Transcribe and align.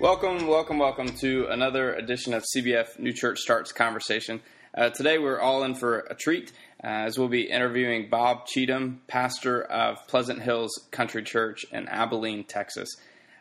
Welcome, 0.00 0.46
welcome, 0.46 0.78
welcome 0.78 1.14
to 1.18 1.48
another 1.50 1.92
edition 1.92 2.32
of 2.32 2.42
CBF 2.56 2.98
New 2.98 3.12
Church 3.12 3.40
Starts 3.40 3.70
Conversation. 3.70 4.40
Uh, 4.74 4.88
today 4.88 5.18
we're 5.18 5.38
all 5.38 5.62
in 5.62 5.74
for 5.74 5.98
a 5.98 6.14
treat 6.14 6.52
uh, 6.82 6.86
as 6.86 7.18
we'll 7.18 7.28
be 7.28 7.42
interviewing 7.42 8.08
Bob 8.08 8.46
Cheatham, 8.46 9.02
pastor 9.08 9.62
of 9.62 9.98
Pleasant 10.08 10.40
Hills 10.40 10.88
Country 10.90 11.22
Church 11.22 11.66
in 11.70 11.86
Abilene, 11.86 12.44
Texas. 12.44 12.88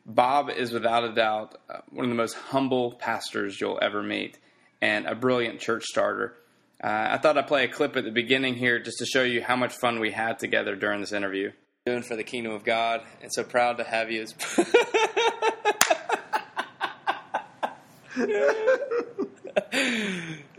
Bob 0.06 0.50
is 0.50 0.74
without 0.74 1.06
a 1.06 1.14
doubt 1.14 1.56
uh, 1.70 1.78
one 1.92 2.04
of 2.04 2.10
the 2.10 2.18
most 2.18 2.34
humble 2.34 2.92
pastors 2.92 3.62
you'll 3.62 3.80
ever 3.82 4.04
meet 4.04 4.38
and 4.82 5.08
a 5.08 5.16
brilliant 5.16 5.62
church 5.62 5.86
starter. 5.86 6.36
Uh, 6.84 7.08
I 7.12 7.20
thought 7.20 7.38
I'd 7.38 7.48
play 7.48 7.64
a 7.64 7.70
clip 7.70 7.96
at 7.96 8.04
the 8.04 8.12
beginning 8.12 8.56
here 8.56 8.80
just 8.80 8.98
to 8.98 9.06
show 9.06 9.24
you 9.24 9.42
how 9.42 9.56
much 9.56 9.72
fun 9.76 10.02
we 10.02 10.12
had 10.12 10.40
together 10.40 10.76
during 10.76 11.00
this 11.00 11.14
interview. 11.14 11.54
Doing 11.86 12.04
for 12.04 12.18
the 12.18 12.26
kingdom 12.26 12.52
of 12.52 12.66
God, 12.66 13.04
and 13.22 13.32
so 13.34 13.46
proud 13.46 13.78
to 13.78 13.86
have 13.86 14.12
you 14.12 14.24
as. 14.24 14.36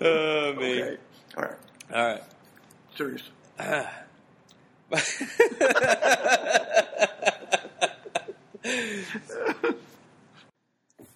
oh, 0.00 0.54
me. 0.54 0.82
Okay. 0.82 0.96
All 1.36 1.42
right. 1.42 1.56
All 1.94 2.06
right. 2.06 2.22
Serious. 2.96 3.22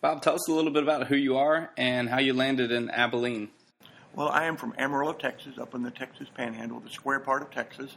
Bob, 0.00 0.22
tell 0.22 0.34
us 0.34 0.48
a 0.48 0.52
little 0.52 0.70
bit 0.70 0.82
about 0.82 1.06
who 1.06 1.16
you 1.16 1.36
are 1.38 1.70
and 1.76 2.08
how 2.08 2.18
you 2.18 2.34
landed 2.34 2.70
in 2.70 2.90
Abilene. 2.90 3.48
Well, 4.14 4.28
I 4.28 4.44
am 4.44 4.56
from 4.56 4.74
Amarillo, 4.78 5.14
Texas, 5.14 5.58
up 5.58 5.74
in 5.74 5.82
the 5.82 5.90
Texas 5.90 6.28
Panhandle, 6.34 6.80
the 6.80 6.90
square 6.90 7.20
part 7.20 7.42
of 7.42 7.50
Texas. 7.50 7.96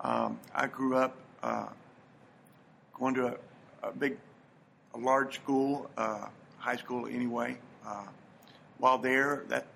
Um, 0.00 0.38
I 0.54 0.66
grew 0.66 0.96
up 0.96 1.16
uh, 1.42 1.66
going 2.92 3.14
to 3.14 3.26
a, 3.28 3.34
a 3.82 3.92
big, 3.92 4.16
a 4.94 4.98
large 4.98 5.36
school, 5.36 5.90
uh, 5.96 6.26
high 6.58 6.76
school 6.76 7.06
anyway. 7.06 7.56
Uh, 7.86 8.04
while 8.78 8.98
there, 8.98 9.44
that 9.48 9.66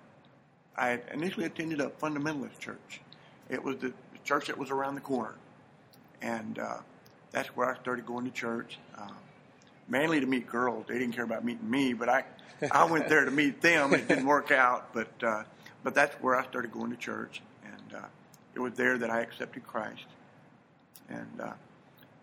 I 0.77 0.99
initially 1.13 1.45
attended 1.45 1.79
a 1.79 1.89
fundamentalist 1.89 2.59
church. 2.59 3.01
It 3.49 3.63
was 3.63 3.77
the, 3.77 3.93
church 4.23 4.47
that 4.47 4.57
was 4.57 4.71
around 4.71 4.95
the 4.95 5.01
corner, 5.01 5.35
and 6.19 6.57
uh, 6.57 6.77
that's 7.31 7.49
where 7.49 7.69
I 7.69 7.79
started 7.79 8.07
going 8.07 8.25
to 8.25 8.31
church. 8.31 8.79
Uh, 8.97 9.07
mainly 9.87 10.19
to 10.19 10.25
meet 10.25 10.47
girls. 10.47 10.85
They 10.87 10.97
didn't 10.97 11.13
care 11.13 11.23
about 11.23 11.45
meeting 11.45 11.69
me, 11.69 11.93
but 11.93 12.09
I 12.09 12.23
I 12.71 12.85
went 12.85 13.07
there 13.07 13.23
to 13.25 13.31
meet 13.31 13.61
them. 13.61 13.93
It 13.93 14.07
didn't 14.07 14.25
work 14.25 14.51
out, 14.51 14.93
but 14.93 15.11
uh, 15.23 15.43
but 15.83 15.93
that's 15.93 16.15
where 16.15 16.35
I 16.35 16.45
started 16.47 16.71
going 16.71 16.89
to 16.91 16.97
church, 16.97 17.41
and 17.63 18.01
uh, 18.01 18.05
it 18.55 18.59
was 18.59 18.73
there 18.73 18.97
that 18.97 19.09
I 19.09 19.21
accepted 19.21 19.65
Christ. 19.67 20.05
And 21.07 21.39
uh, 21.39 21.53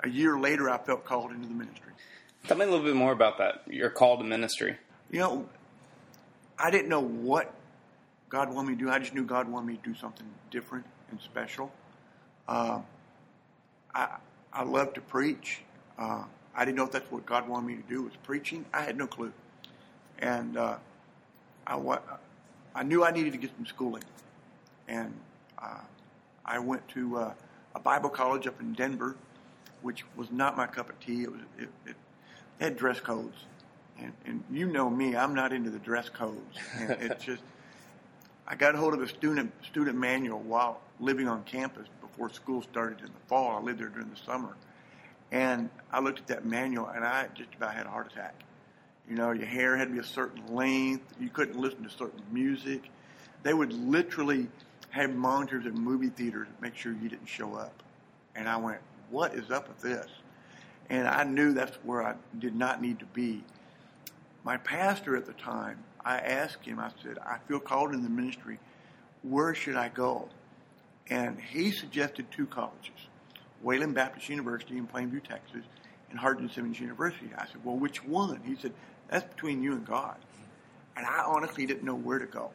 a 0.00 0.08
year 0.08 0.38
later, 0.38 0.68
I 0.68 0.78
felt 0.78 1.04
called 1.04 1.30
into 1.30 1.46
the 1.46 1.54
ministry. 1.54 1.92
Tell 2.48 2.56
me 2.56 2.64
a 2.64 2.68
little 2.68 2.84
bit 2.84 2.96
more 2.96 3.12
about 3.12 3.38
that. 3.38 3.62
Your 3.68 3.90
call 3.90 4.18
to 4.18 4.24
ministry. 4.24 4.76
You 5.12 5.20
know, 5.20 5.48
I 6.62 6.70
didn't 6.70 6.88
know 6.88 7.00
what 7.00 7.52
God 8.28 8.54
wanted 8.54 8.70
me 8.70 8.76
to 8.76 8.84
do. 8.84 8.90
I 8.90 9.00
just 9.00 9.14
knew 9.14 9.24
God 9.24 9.48
wanted 9.48 9.66
me 9.66 9.76
to 9.76 9.82
do 9.82 9.96
something 9.96 10.26
different 10.52 10.86
and 11.10 11.20
special. 11.20 11.72
Uh, 12.46 12.80
I 13.94 14.16
I 14.52 14.62
love 14.62 14.94
to 14.94 15.00
preach. 15.00 15.62
Uh, 15.98 16.22
I 16.54 16.64
didn't 16.64 16.76
know 16.76 16.84
if 16.84 16.92
that's 16.92 17.10
what 17.10 17.26
God 17.26 17.48
wanted 17.48 17.66
me 17.66 17.76
to 17.76 17.88
do 17.88 18.02
was 18.02 18.12
preaching. 18.22 18.64
I 18.72 18.82
had 18.82 18.96
no 18.96 19.08
clue, 19.08 19.32
and 20.20 20.56
uh, 20.56 20.76
I 21.66 21.98
I 22.76 22.82
knew 22.84 23.04
I 23.04 23.10
needed 23.10 23.32
to 23.32 23.38
get 23.38 23.50
some 23.56 23.66
schooling, 23.66 24.04
and 24.86 25.12
uh, 25.58 25.80
I 26.44 26.60
went 26.60 26.86
to 26.90 27.16
uh, 27.18 27.34
a 27.74 27.80
Bible 27.80 28.08
college 28.08 28.46
up 28.46 28.60
in 28.60 28.72
Denver, 28.72 29.16
which 29.82 30.04
was 30.16 30.30
not 30.30 30.56
my 30.56 30.66
cup 30.66 30.90
of 30.90 31.00
tea. 31.00 31.22
It 31.24 31.32
was 31.32 31.40
it, 31.58 31.68
it 31.86 31.96
had 32.60 32.76
dress 32.76 33.00
codes, 33.00 33.46
and, 34.02 34.12
and 34.26 34.44
you 34.50 34.66
know 34.66 34.90
me, 34.90 35.16
I'm 35.16 35.34
not 35.34 35.52
into 35.52 35.70
the 35.70 35.78
dress 35.78 36.08
codes. 36.08 36.58
And 36.76 36.90
it's 37.00 37.24
just 37.24 37.42
I 38.46 38.54
got 38.54 38.74
a 38.74 38.78
hold 38.78 38.94
of 38.94 39.02
a 39.02 39.08
student 39.08 39.52
student 39.64 39.96
manual 39.96 40.40
while 40.40 40.80
living 41.00 41.28
on 41.28 41.44
campus 41.44 41.86
before 42.00 42.30
school 42.30 42.62
started 42.62 43.00
in 43.00 43.06
the 43.06 43.26
fall. 43.28 43.56
I 43.56 43.60
lived 43.60 43.80
there 43.80 43.88
during 43.88 44.10
the 44.10 44.20
summer, 44.26 44.56
and 45.30 45.70
I 45.92 46.00
looked 46.00 46.18
at 46.18 46.26
that 46.28 46.44
manual 46.44 46.88
and 46.88 47.04
I 47.04 47.28
just 47.34 47.54
about 47.54 47.74
had 47.74 47.86
a 47.86 47.90
heart 47.90 48.12
attack. 48.12 48.34
You 49.08 49.16
know, 49.16 49.32
your 49.32 49.46
hair 49.46 49.76
had 49.76 49.88
to 49.88 49.94
be 49.94 50.00
a 50.00 50.04
certain 50.04 50.54
length. 50.54 51.14
You 51.20 51.28
couldn't 51.28 51.58
listen 51.58 51.82
to 51.84 51.90
certain 51.90 52.22
music. 52.30 52.90
They 53.42 53.52
would 53.52 53.72
literally 53.72 54.48
have 54.90 55.14
monitors 55.14 55.66
in 55.66 55.74
movie 55.74 56.10
theaters 56.10 56.46
to 56.46 56.62
make 56.62 56.76
sure 56.76 56.92
you 56.92 57.08
didn't 57.08 57.26
show 57.26 57.54
up. 57.54 57.82
And 58.36 58.48
I 58.48 58.56
went, 58.56 58.78
what 59.10 59.34
is 59.34 59.50
up 59.50 59.68
with 59.68 59.80
this? 59.80 60.06
And 60.90 61.08
I 61.08 61.24
knew 61.24 61.52
that's 61.52 61.76
where 61.82 62.02
I 62.02 62.14
did 62.38 62.54
not 62.54 62.82
need 62.82 62.98
to 63.00 63.06
be. 63.06 63.42
My 64.44 64.56
pastor 64.56 65.16
at 65.16 65.26
the 65.26 65.32
time, 65.34 65.78
I 66.04 66.18
asked 66.18 66.64
him, 66.64 66.80
I 66.80 66.90
said, 67.02 67.18
I 67.24 67.38
feel 67.46 67.60
called 67.60 67.92
in 67.92 68.02
the 68.02 68.10
ministry. 68.10 68.58
Where 69.22 69.54
should 69.54 69.76
I 69.76 69.88
go? 69.88 70.28
And 71.08 71.38
he 71.40 71.70
suggested 71.70 72.26
two 72.30 72.46
colleges 72.46 72.90
Wayland 73.62 73.94
Baptist 73.94 74.28
University 74.28 74.78
in 74.78 74.86
Plainview, 74.86 75.22
Texas, 75.22 75.62
and 76.10 76.18
Hardin 76.18 76.50
Simmons 76.50 76.80
University. 76.80 77.30
I 77.36 77.46
said, 77.46 77.64
Well, 77.64 77.76
which 77.76 78.04
one? 78.04 78.40
He 78.44 78.56
said, 78.56 78.72
That's 79.08 79.32
between 79.32 79.62
you 79.62 79.72
and 79.72 79.86
God. 79.86 80.16
And 80.96 81.06
I 81.06 81.22
honestly 81.24 81.64
didn't 81.66 81.84
know 81.84 81.94
where 81.94 82.18
to 82.18 82.26
go. 82.26 82.50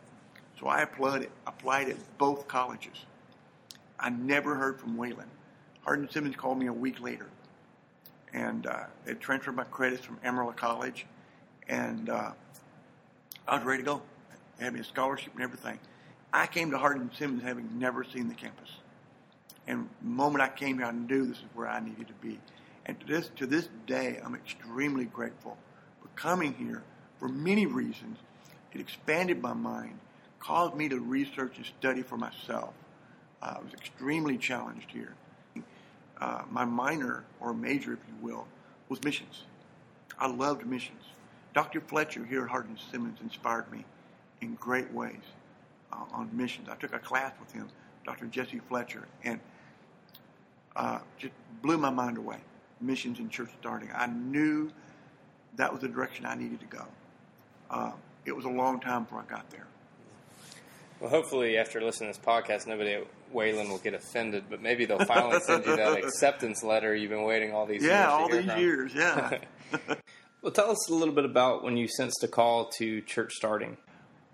So 0.59 0.67
I 0.67 0.81
applied, 0.81 1.29
applied 1.45 1.89
at 1.89 2.17
both 2.17 2.47
colleges. 2.47 3.05
I 3.99 4.09
never 4.09 4.55
heard 4.55 4.79
from 4.79 4.97
Wayland. 4.97 5.29
Hardin 5.83 6.09
Simmons 6.09 6.35
called 6.35 6.59
me 6.59 6.67
a 6.67 6.73
week 6.73 6.99
later. 6.99 7.27
And 8.33 8.67
uh, 8.67 8.83
they 9.05 9.13
transferred 9.13 9.55
my 9.55 9.63
credits 9.63 10.05
from 10.05 10.19
Amarillo 10.23 10.51
College. 10.51 11.05
And 11.67 12.09
uh, 12.09 12.31
I 13.47 13.55
was 13.55 13.65
ready 13.65 13.83
to 13.83 13.85
go. 13.85 14.01
Me 14.59 14.79
a 14.79 14.83
scholarship 14.83 15.33
and 15.33 15.43
everything. 15.43 15.79
I 16.33 16.47
came 16.47 16.71
to 16.71 16.77
Hardin 16.77 17.11
Simmons 17.17 17.43
having 17.43 17.77
never 17.77 18.03
seen 18.03 18.27
the 18.27 18.33
campus. 18.33 18.69
And 19.67 19.89
the 20.01 20.07
moment 20.07 20.41
I 20.41 20.49
came 20.49 20.77
here, 20.77 20.87
I 20.87 20.91
knew 20.91 21.25
this 21.25 21.37
is 21.37 21.43
where 21.53 21.67
I 21.67 21.79
needed 21.79 22.07
to 22.07 22.13
be. 22.13 22.39
And 22.85 22.99
to 23.01 23.05
this, 23.05 23.29
to 23.35 23.45
this 23.45 23.69
day, 23.85 24.19
I'm 24.23 24.33
extremely 24.33 25.05
grateful 25.05 25.57
for 26.01 26.07
coming 26.15 26.53
here 26.53 26.83
for 27.19 27.27
many 27.27 27.65
reasons. 27.65 28.17
It 28.73 28.81
expanded 28.81 29.41
my 29.41 29.53
mind, 29.53 29.99
caused 30.39 30.75
me 30.75 30.87
to 30.89 30.99
research 30.99 31.57
and 31.57 31.65
study 31.65 32.01
for 32.01 32.17
myself. 32.17 32.73
Uh, 33.41 33.55
I 33.57 33.63
was 33.63 33.73
extremely 33.73 34.37
challenged 34.37 34.91
here. 34.91 35.13
Uh, 36.19 36.43
my 36.49 36.65
minor, 36.65 37.23
or 37.39 37.53
major, 37.53 37.93
if 37.93 37.99
you 38.07 38.15
will, 38.21 38.47
was 38.89 39.03
missions. 39.03 39.43
I 40.17 40.27
loved 40.27 40.65
missions. 40.65 41.03
Dr. 41.57 41.81
Fletcher 41.81 42.23
here 42.23 42.43
at 42.43 42.49
Hardin 42.51 42.77
Simmons 42.91 43.17
inspired 43.19 43.71
me 43.71 43.83
in 44.41 44.53
great 44.59 44.93
ways 44.93 45.23
uh, 45.91 46.03
on 46.13 46.29
missions. 46.31 46.69
I 46.69 46.75
took 46.75 46.93
a 46.93 46.99
class 46.99 47.33
with 47.39 47.51
him, 47.51 47.67
Dr. 48.05 48.27
Jesse 48.27 48.61
Fletcher, 48.69 49.07
and 49.23 49.39
uh, 50.75 50.99
just 51.17 51.33
blew 51.63 51.79
my 51.79 51.89
mind 51.89 52.19
away. 52.19 52.37
Missions 52.79 53.17
and 53.17 53.31
church 53.31 53.49
starting. 53.59 53.89
I 53.91 54.05
knew 54.05 54.69
that 55.55 55.73
was 55.73 55.81
the 55.81 55.87
direction 55.87 56.27
I 56.27 56.35
needed 56.35 56.59
to 56.59 56.67
go. 56.67 56.85
Uh, 57.71 57.91
it 58.25 58.35
was 58.35 58.45
a 58.45 58.49
long 58.49 58.79
time 58.79 59.05
before 59.05 59.25
I 59.27 59.31
got 59.31 59.49
there. 59.49 59.65
Well, 60.99 61.09
hopefully, 61.09 61.57
after 61.57 61.81
listening 61.81 62.13
to 62.13 62.19
this 62.19 62.23
podcast, 62.23 62.67
nobody 62.67 62.93
at 62.93 63.07
Wayland 63.31 63.71
will 63.71 63.79
get 63.79 63.95
offended, 63.95 64.43
but 64.47 64.61
maybe 64.61 64.85
they'll 64.85 65.05
finally 65.05 65.39
send 65.39 65.65
you 65.65 65.75
that 65.75 65.97
acceptance 66.03 66.63
letter 66.63 66.95
you've 66.95 67.09
been 67.09 67.23
waiting 67.23 67.51
all 67.51 67.65
these 67.65 67.83
yeah, 67.83 68.01
years. 68.01 68.11
all 68.11 68.29
to 68.29 68.33
hear 68.33 68.41
these 68.43 68.51
from. 68.51 68.61
years, 68.61 68.93
yeah. 68.93 69.95
Well, 70.41 70.51
tell 70.51 70.69
us 70.69 70.87
a 70.87 70.93
little 70.93 71.13
bit 71.13 71.25
about 71.25 71.63
when 71.63 71.77
you 71.77 71.87
sensed 71.87 72.23
a 72.23 72.27
call 72.27 72.65
to 72.77 73.01
church 73.01 73.33
starting. 73.33 73.75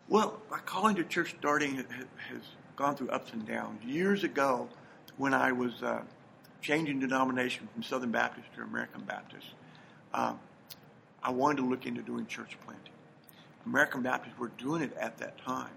Well, 0.09 0.41
my 0.51 0.59
calling 0.59 0.95
to 0.97 1.03
church 1.05 1.35
starting 1.39 1.77
ha- 1.77 1.83
ha- 1.89 2.03
has 2.29 2.41
gone 2.75 2.95
through 2.95 3.09
ups 3.09 3.31
and 3.31 3.47
downs. 3.47 3.83
Years 3.85 4.25
ago, 4.25 4.67
when 5.17 5.33
I 5.33 5.53
was 5.53 5.81
uh, 5.81 6.01
changing 6.61 6.99
denomination 6.99 7.69
from 7.73 7.83
Southern 7.83 8.11
Baptist 8.11 8.47
to 8.55 8.63
American 8.63 9.01
Baptist, 9.03 9.47
um, 10.13 10.39
I 11.23 11.31
wanted 11.31 11.61
to 11.61 11.69
look 11.69 11.85
into 11.85 12.01
doing 12.01 12.25
church 12.27 12.57
planting. 12.65 12.91
American 13.65 14.01
Baptists 14.01 14.37
were 14.37 14.51
doing 14.57 14.81
it 14.81 14.95
at 14.99 15.17
that 15.19 15.37
time. 15.37 15.71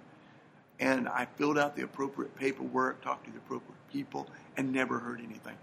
And 0.81 1.09
I 1.09 1.27
filled 1.37 1.57
out 1.57 1.77
the 1.77 1.83
appropriate 1.83 2.37
paperwork, 2.37 3.03
talked 3.03 3.27
to 3.27 3.31
the 3.31 3.39
appropriate 3.39 3.79
people, 3.93 4.27
and 4.57 4.73
never 4.73 4.99
heard 4.99 5.21
anything. 5.21 5.57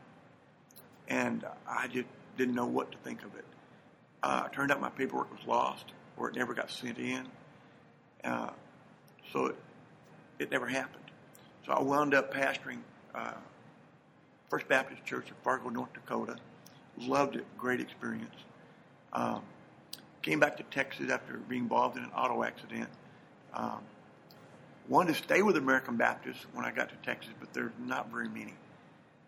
And 1.09 1.45
I 1.67 1.87
just 1.87 2.07
didn't 2.37 2.55
know 2.55 2.65
what 2.65 2.91
to 2.93 2.97
think 2.99 3.23
of 3.23 3.35
it. 3.35 3.45
Uh, 4.23 4.47
turned 4.47 4.71
out 4.71 4.79
my 4.79 4.89
paperwork 4.89 5.29
was 5.31 5.45
lost, 5.45 5.85
or 6.15 6.29
it 6.29 6.35
never 6.35 6.53
got 6.53 6.71
sent 6.71 6.97
in. 6.97 7.27
Uh, 8.23 8.51
so 9.33 9.47
it, 9.47 9.55
it 10.39 10.49
never 10.49 10.65
happened. 10.65 11.03
So 11.65 11.73
I 11.73 11.81
wound 11.81 12.13
up 12.13 12.33
pastoring 12.33 12.79
uh, 13.13 13.33
First 14.49 14.67
Baptist 14.69 15.03
Church 15.03 15.27
in 15.27 15.33
Fargo, 15.43 15.69
North 15.69 15.91
Dakota. 15.93 16.37
Loved 16.97 17.35
it, 17.35 17.45
great 17.57 17.81
experience. 17.81 18.35
Um, 19.11 19.41
came 20.21 20.39
back 20.39 20.55
to 20.57 20.63
Texas 20.63 21.11
after 21.11 21.37
being 21.37 21.63
involved 21.63 21.97
in 21.97 22.03
an 22.03 22.11
auto 22.15 22.43
accident. 22.43 22.89
Um, 23.53 23.79
wanted 24.87 25.15
to 25.15 25.23
stay 25.23 25.41
with 25.41 25.57
American 25.57 25.97
Baptists 25.97 26.45
when 26.53 26.65
I 26.65 26.71
got 26.71 26.89
to 26.89 26.95
Texas, 27.03 27.33
but 27.39 27.53
there's 27.53 27.73
not 27.79 28.09
very 28.09 28.29
many 28.29 28.53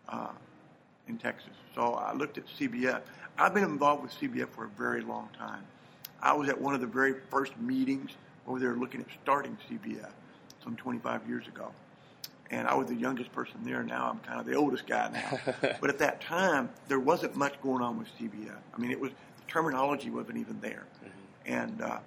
uh, 0.08 0.32
in 1.08 1.18
Texas. 1.18 1.52
So 1.74 1.94
I 1.94 2.12
looked 2.12 2.38
at 2.38 2.44
CBF. 2.58 3.00
I've 3.38 3.54
been 3.54 3.64
involved 3.64 4.02
with 4.02 4.12
CBF 4.12 4.48
for 4.50 4.64
a 4.64 4.68
very 4.68 5.02
long 5.02 5.28
time. 5.38 5.64
I 6.22 6.32
was 6.32 6.48
at 6.48 6.60
one 6.60 6.74
of 6.74 6.80
the 6.80 6.86
very 6.86 7.14
first 7.30 7.56
meetings 7.58 8.10
where 8.44 8.60
they 8.60 8.66
were 8.66 8.76
looking 8.76 9.00
at 9.00 9.06
starting 9.22 9.56
CBF 9.70 10.10
some 10.62 10.76
25 10.76 11.28
years 11.28 11.46
ago. 11.46 11.70
And 12.50 12.68
I 12.68 12.74
was 12.74 12.86
the 12.86 12.94
youngest 12.94 13.32
person 13.32 13.56
there. 13.64 13.82
Now 13.82 14.10
I'm 14.10 14.20
kind 14.20 14.40
of 14.40 14.46
the 14.46 14.54
oldest 14.54 14.86
guy 14.86 15.10
now. 15.12 15.54
but 15.80 15.90
at 15.90 15.98
that 15.98 16.20
time, 16.20 16.70
there 16.88 17.00
wasn't 17.00 17.36
much 17.36 17.60
going 17.60 17.82
on 17.82 17.98
with 17.98 18.08
CBF. 18.18 18.56
I 18.74 18.78
mean, 18.78 18.92
it 18.92 19.00
was 19.00 19.10
the 19.10 19.52
terminology 19.52 20.10
wasn't 20.10 20.38
even 20.38 20.60
there. 20.60 20.84
Mm-hmm. 21.04 21.52
And 21.52 21.82
uh, 21.82 21.98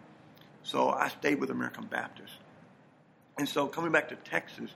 so 0.63 0.89
I 0.89 1.09
stayed 1.09 1.39
with 1.39 1.49
American 1.49 1.85
Baptist. 1.85 2.33
And 3.37 3.47
so 3.47 3.67
coming 3.67 3.91
back 3.91 4.09
to 4.09 4.15
Texas, 4.15 4.71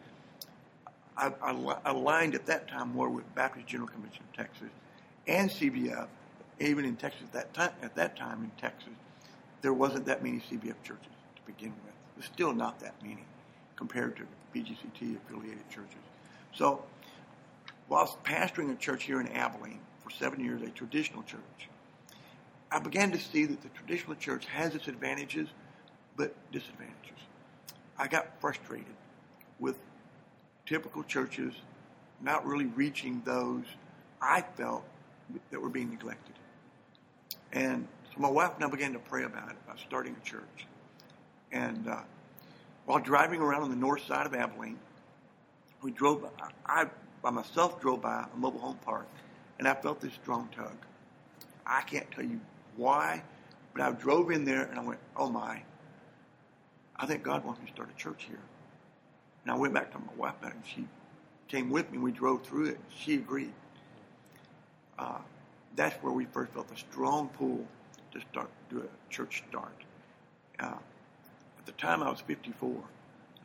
I, 1.17 1.31
I, 1.41 1.77
aligned 1.85 2.35
at 2.35 2.45
that 2.47 2.67
time 2.67 2.93
more 2.93 3.09
with 3.09 3.33
Baptist 3.35 3.67
General 3.67 3.89
Convention 3.89 4.23
of 4.29 4.37
Texas 4.37 4.69
and 5.27 5.49
CBF. 5.49 6.07
Even 6.59 6.85
in 6.85 6.95
Texas 6.95 7.23
at 7.23 7.33
that 7.33 7.53
time, 7.53 7.71
at 7.81 7.95
that 7.95 8.15
time 8.15 8.43
in 8.43 8.51
Texas, 8.61 8.93
there 9.61 9.73
wasn't 9.73 10.05
that 10.05 10.23
many 10.23 10.37
CBF 10.37 10.75
churches 10.83 11.11
to 11.35 11.41
begin 11.45 11.73
with. 11.83 11.93
There's 12.15 12.25
still 12.31 12.53
not 12.53 12.79
that 12.79 12.93
many 13.01 13.25
compared 13.75 14.15
to 14.17 14.23
BGCT 14.53 15.17
affiliated 15.17 15.67
churches. 15.69 15.97
So, 16.53 16.83
whilst 17.89 18.23
pastoring 18.23 18.71
a 18.71 18.75
church 18.75 19.03
here 19.03 19.19
in 19.19 19.27
Abilene 19.29 19.79
for 20.03 20.11
seven 20.11 20.43
years, 20.43 20.61
a 20.61 20.69
traditional 20.69 21.23
church, 21.23 21.69
I 22.71 22.79
began 22.79 23.11
to 23.11 23.19
see 23.19 23.45
that 23.45 23.61
the 23.61 23.69
traditional 23.69 24.15
church 24.15 24.45
has 24.45 24.75
its 24.75 24.87
advantages, 24.87 25.49
but 26.15 26.35
disadvantages. 26.51 27.19
I 27.97 28.07
got 28.07 28.39
frustrated 28.39 28.95
with 29.59 29.77
typical 30.65 31.03
churches 31.03 31.53
not 32.21 32.45
really 32.45 32.65
reaching 32.65 33.21
those 33.25 33.63
I 34.21 34.41
felt 34.41 34.83
that 35.51 35.59
were 35.59 35.69
being 35.69 35.89
neglected. 35.89 36.35
And 37.51 37.87
so 38.13 38.21
my 38.21 38.29
wife 38.29 38.51
and 38.55 38.63
I 38.63 38.69
began 38.69 38.93
to 38.93 38.99
pray 38.99 39.23
about 39.23 39.49
it, 39.49 39.55
about 39.65 39.79
starting 39.79 40.15
a 40.19 40.25
church. 40.25 40.67
And 41.51 41.87
uh, 41.87 42.01
while 42.85 42.99
driving 42.99 43.41
around 43.41 43.63
on 43.63 43.69
the 43.69 43.75
north 43.75 44.05
side 44.05 44.25
of 44.25 44.33
Abilene, 44.33 44.79
we 45.81 45.91
drove, 45.91 46.25
I 46.65 46.87
by 47.21 47.29
myself 47.29 47.79
drove 47.81 48.01
by 48.01 48.25
a 48.33 48.37
mobile 48.37 48.59
home 48.59 48.79
park, 48.83 49.07
and 49.57 49.67
I 49.67 49.73
felt 49.73 50.01
this 50.01 50.13
strong 50.13 50.49
tug. 50.55 50.75
I 51.65 51.81
can't 51.81 52.09
tell 52.11 52.25
you 52.25 52.39
why, 52.75 53.23
but 53.73 53.81
I 53.81 53.91
drove 53.91 54.29
in 54.31 54.43
there 54.43 54.63
and 54.63 54.77
I 54.77 54.83
went, 54.83 54.99
oh 55.15 55.29
my, 55.29 55.63
I 56.97 57.05
think 57.05 57.23
God 57.23 57.43
wants 57.45 57.61
me 57.61 57.67
to 57.67 57.73
start 57.73 57.89
a 57.89 57.97
church 57.97 58.25
here. 58.27 58.39
And 59.43 59.51
I 59.51 59.55
went 59.55 59.73
back 59.73 59.91
to 59.91 59.99
my 59.99 60.13
wife 60.17 60.35
and 60.41 60.53
she 60.65 60.87
came 61.47 61.69
with 61.69 61.89
me 61.91 61.97
and 61.97 62.03
we 62.03 62.11
drove 62.11 62.43
through 62.43 62.67
it. 62.67 62.79
She 62.95 63.15
agreed. 63.15 63.53
Uh, 64.97 65.19
that's 65.75 65.95
where 66.03 66.13
we 66.13 66.25
first 66.25 66.53
felt 66.53 66.71
a 66.71 66.77
strong 66.77 67.29
pull 67.29 67.65
to 68.11 68.21
start 68.31 68.49
do 68.69 68.79
a 68.79 69.13
church 69.13 69.43
start. 69.49 69.73
Uh, 70.59 70.75
at 71.57 71.65
the 71.65 71.71
time 71.73 72.03
I 72.03 72.09
was 72.09 72.21
54. 72.21 72.83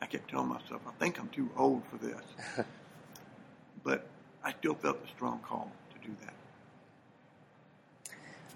I 0.01 0.05
kept 0.05 0.29
telling 0.29 0.47
myself, 0.47 0.81
I 0.87 0.91
think 0.91 1.19
I'm 1.19 1.27
too 1.29 1.49
old 1.57 1.83
for 1.85 1.97
this. 1.97 2.21
but 3.83 4.07
I 4.43 4.53
still 4.53 4.75
felt 4.75 4.99
a 5.03 5.07
strong 5.09 5.39
call 5.39 5.71
to 5.93 6.07
do 6.07 6.15
that. 6.21 6.33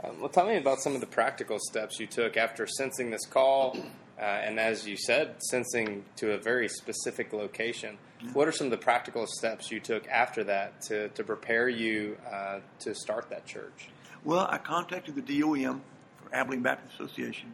Um, 0.09 0.19
well, 0.19 0.29
tell 0.29 0.47
me 0.47 0.57
about 0.57 0.79
some 0.79 0.95
of 0.95 1.01
the 1.01 1.07
practical 1.07 1.59
steps 1.59 1.99
you 1.99 2.07
took 2.07 2.37
after 2.37 2.65
sensing 2.67 3.09
this 3.09 3.25
call 3.25 3.77
uh, 4.19 4.21
and 4.21 4.60
as 4.60 4.88
you 4.88 4.95
said, 4.95 5.36
sensing 5.39 6.06
to 6.18 6.33
a 6.33 6.38
very 6.38 6.68
specific 6.68 7.33
location. 7.33 7.98
What 8.33 8.48
are 8.48 8.51
some 8.51 8.68
of 8.68 8.71
the 8.71 8.77
practical 8.77 9.25
steps 9.27 9.71
you 9.71 9.80
took 9.80 10.07
after 10.07 10.44
that 10.45 10.81
to, 10.83 11.10
to 11.10 11.24
prepare 11.24 11.68
you 11.68 12.18
uh, 12.31 12.60
to 12.80 12.95
start 12.95 13.30
that 13.31 13.45
church? 13.45 13.89
Well, 14.24 14.48
I 14.50 14.57
contacted 14.57 15.15
the 15.15 15.42
DOM 15.42 15.81
for 16.24 16.33
Abilene 16.33 16.62
Baptist 16.62 16.94
Association, 16.94 17.54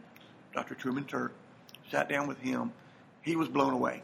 Dr. 0.54 0.74
Truman 0.74 1.04
Turk, 1.04 1.32
sat 1.90 2.08
down 2.08 2.28
with 2.28 2.38
him. 2.38 2.72
He 3.22 3.34
was 3.34 3.48
blown 3.48 3.72
away. 3.72 4.02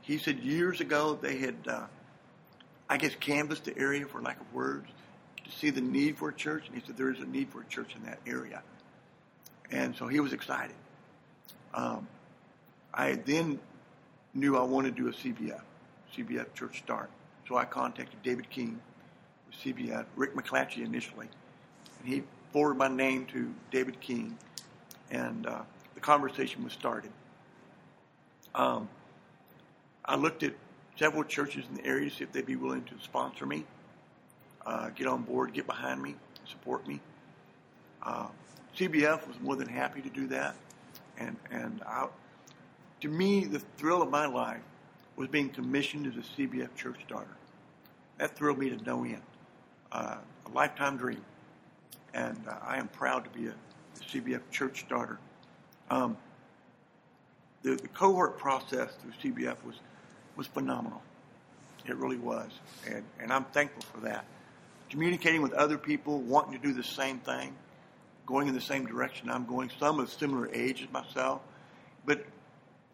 He 0.00 0.18
said 0.18 0.40
years 0.40 0.80
ago 0.80 1.18
they 1.20 1.38
had, 1.38 1.54
uh, 1.68 1.86
I 2.88 2.96
guess, 2.96 3.14
canvassed 3.14 3.64
the 3.64 3.78
area, 3.78 4.06
for 4.06 4.20
lack 4.20 4.40
of 4.40 4.52
words, 4.52 4.88
to 5.44 5.50
see 5.52 5.70
the 5.70 5.80
need 5.80 6.18
for 6.18 6.30
a 6.30 6.34
church. 6.34 6.66
And 6.66 6.74
he 6.74 6.82
said 6.84 6.96
there 6.96 7.10
is 7.10 7.20
a 7.20 7.26
need 7.26 7.50
for 7.50 7.60
a 7.60 7.66
church 7.66 7.94
in 7.94 8.04
that 8.06 8.18
area. 8.26 8.62
And 9.70 9.94
so 9.94 10.08
he 10.08 10.20
was 10.20 10.32
excited. 10.32 10.74
Um, 11.74 12.06
I 12.92 13.14
then 13.14 13.58
knew 14.32 14.56
I 14.56 14.62
wanted 14.62 14.96
to 14.96 15.02
do 15.02 15.08
a 15.08 15.12
CBF, 15.12 15.60
CBF 16.16 16.54
Church 16.54 16.78
Start. 16.78 17.10
So 17.48 17.56
I 17.56 17.64
contacted 17.64 18.22
David 18.22 18.48
King 18.48 18.80
with 19.46 19.56
CBF, 19.56 20.06
Rick 20.16 20.34
McClatchy 20.34 20.84
initially, 20.84 21.28
and 21.98 22.08
he 22.08 22.22
forwarded 22.52 22.78
my 22.78 22.88
name 22.88 23.26
to 23.26 23.52
David 23.70 24.00
King, 24.00 24.38
and 25.10 25.46
uh, 25.46 25.62
the 25.94 26.00
conversation 26.00 26.62
was 26.64 26.72
started. 26.72 27.10
Um, 28.54 28.88
I 30.04 30.16
looked 30.16 30.42
at 30.44 30.54
several 30.96 31.24
churches 31.24 31.64
in 31.68 31.76
the 31.76 31.84
area 31.84 32.08
to 32.08 32.16
see 32.16 32.24
if 32.24 32.32
they'd 32.32 32.46
be 32.46 32.56
willing 32.56 32.84
to 32.84 32.94
sponsor 33.02 33.44
me, 33.44 33.64
uh, 34.64 34.90
get 34.90 35.08
on 35.08 35.22
board, 35.22 35.52
get 35.52 35.66
behind 35.66 36.00
me, 36.00 36.14
support 36.46 36.86
me. 36.86 37.00
Uh, 38.02 38.28
CBF 38.76 39.26
was 39.26 39.38
more 39.40 39.56
than 39.56 39.68
happy 39.68 40.00
to 40.00 40.08
do 40.08 40.28
that 40.28 40.54
and 41.18 41.36
and 41.50 41.82
I, 41.86 42.08
to 43.00 43.08
me, 43.08 43.44
the 43.44 43.60
thrill 43.76 44.02
of 44.02 44.10
my 44.10 44.26
life 44.26 44.60
was 45.16 45.28
being 45.28 45.48
commissioned 45.48 46.06
as 46.06 46.14
a 46.16 46.40
CBF 46.40 46.74
church 46.74 46.96
starter. 47.06 47.36
That 48.18 48.36
thrilled 48.36 48.58
me 48.58 48.70
to 48.70 48.76
no 48.84 49.04
end, 49.04 49.22
uh, 49.92 50.16
a 50.46 50.50
lifetime 50.50 50.96
dream, 50.96 51.24
and 52.12 52.38
uh, 52.48 52.54
I 52.62 52.78
am 52.78 52.88
proud 52.88 53.24
to 53.24 53.30
be 53.30 53.46
a, 53.46 53.50
a 53.50 54.04
CBF 54.04 54.40
church 54.50 54.80
starter. 54.80 55.18
Um, 55.90 56.16
the, 57.62 57.76
the 57.76 57.88
cohort 57.88 58.38
process 58.38 58.90
through 59.02 59.32
CBF 59.32 59.56
was 59.64 59.76
was 60.36 60.46
phenomenal. 60.46 61.02
It 61.86 61.96
really 61.96 62.18
was, 62.18 62.50
and 62.86 63.04
and 63.20 63.32
I'm 63.32 63.44
thankful 63.44 63.82
for 63.92 64.00
that. 64.06 64.24
Communicating 64.90 65.42
with 65.42 65.52
other 65.54 65.78
people, 65.78 66.20
wanting 66.20 66.52
to 66.52 66.58
do 66.58 66.72
the 66.72 66.84
same 66.84 67.18
thing, 67.18 67.54
going 68.26 68.48
in 68.48 68.54
the 68.54 68.60
same 68.60 68.86
direction 68.86 69.30
I'm 69.30 69.46
going. 69.46 69.70
Some 69.78 70.00
of 70.00 70.10
similar 70.10 70.48
age 70.52 70.82
as 70.82 70.90
myself, 70.90 71.42
but 72.04 72.24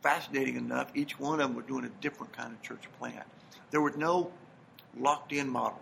fascinating 0.03 0.57
enough, 0.57 0.91
each 0.95 1.19
one 1.19 1.41
of 1.41 1.49
them 1.49 1.55
were 1.55 1.63
doing 1.63 1.85
a 1.85 1.91
different 2.01 2.33
kind 2.33 2.53
of 2.53 2.63
church 2.63 2.85
plant. 2.99 3.25
There 3.71 3.81
was 3.81 3.97
no 3.97 4.33
locked 4.99 5.33
in 5.33 5.49
model, 5.49 5.81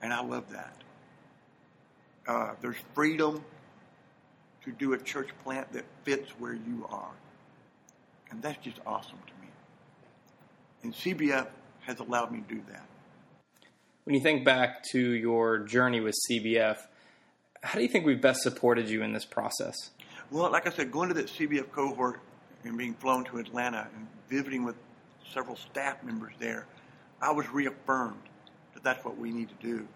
and 0.00 0.12
I 0.12 0.22
love 0.22 0.50
that. 0.50 0.76
Uh, 2.26 2.54
there's 2.60 2.76
freedom 2.94 3.44
to 4.64 4.72
do 4.72 4.94
a 4.94 4.98
church 4.98 5.28
plant 5.44 5.72
that 5.72 5.84
fits 6.04 6.30
where 6.38 6.54
you 6.54 6.86
are, 6.90 7.12
and 8.30 8.42
that's 8.42 8.62
just 8.64 8.78
awesome 8.86 9.18
to 9.26 9.32
me. 9.40 9.48
And 10.82 10.94
CBF 10.94 11.46
has 11.80 12.00
allowed 12.00 12.32
me 12.32 12.40
to 12.40 12.54
do 12.54 12.62
that. 12.70 12.84
When 14.04 14.14
you 14.14 14.20
think 14.20 14.44
back 14.44 14.84
to 14.92 15.00
your 15.00 15.58
journey 15.58 16.00
with 16.00 16.14
CBF, 16.30 16.78
how 17.62 17.78
do 17.78 17.82
you 17.82 17.88
think 17.88 18.06
we've 18.06 18.20
best 18.20 18.42
supported 18.42 18.88
you 18.88 19.02
in 19.02 19.12
this 19.12 19.24
process? 19.24 19.90
Well, 20.30 20.50
like 20.50 20.66
I 20.66 20.70
said, 20.70 20.90
going 20.90 21.08
to 21.08 21.14
that 21.14 21.26
CBF 21.26 21.70
cohort 21.70 22.20
and 22.64 22.76
being 22.76 22.94
flown 22.94 23.24
to 23.26 23.38
Atlanta 23.38 23.88
and 23.94 24.06
visiting 24.28 24.64
with 24.64 24.76
several 25.32 25.56
staff 25.56 26.02
members 26.02 26.32
there, 26.38 26.66
I 27.20 27.32
was 27.32 27.48
reaffirmed 27.48 28.22
that 28.74 28.82
that's 28.82 29.04
what 29.04 29.16
we 29.16 29.30
need 29.30 29.48
to 29.48 29.66
do. 29.66 29.88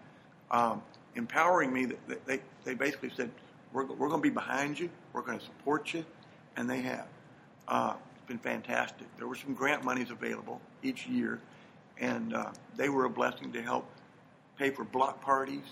Um, 0.49 0.81
empowering 1.15 1.73
me, 1.73 1.85
that 1.85 2.25
they, 2.25 2.39
they 2.63 2.73
basically 2.73 3.11
said, 3.15 3.31
we're, 3.73 3.85
we're 3.85 4.09
going 4.09 4.21
to 4.21 4.29
be 4.29 4.33
behind 4.33 4.79
you, 4.79 4.89
we're 5.13 5.21
going 5.21 5.39
to 5.39 5.45
support 5.45 5.93
you, 5.93 6.05
and 6.55 6.69
they 6.69 6.81
have. 6.81 7.07
Uh, 7.67 7.93
it's 8.15 8.27
been 8.27 8.37
fantastic. 8.37 9.07
There 9.17 9.27
were 9.27 9.35
some 9.35 9.53
grant 9.53 9.83
monies 9.83 10.09
available 10.09 10.59
each 10.83 11.07
year, 11.07 11.39
and 11.99 12.33
uh, 12.33 12.51
they 12.75 12.89
were 12.89 13.05
a 13.05 13.09
blessing 13.09 13.51
to 13.53 13.61
help 13.61 13.85
pay 14.57 14.69
for 14.69 14.83
block 14.83 15.21
parties, 15.21 15.63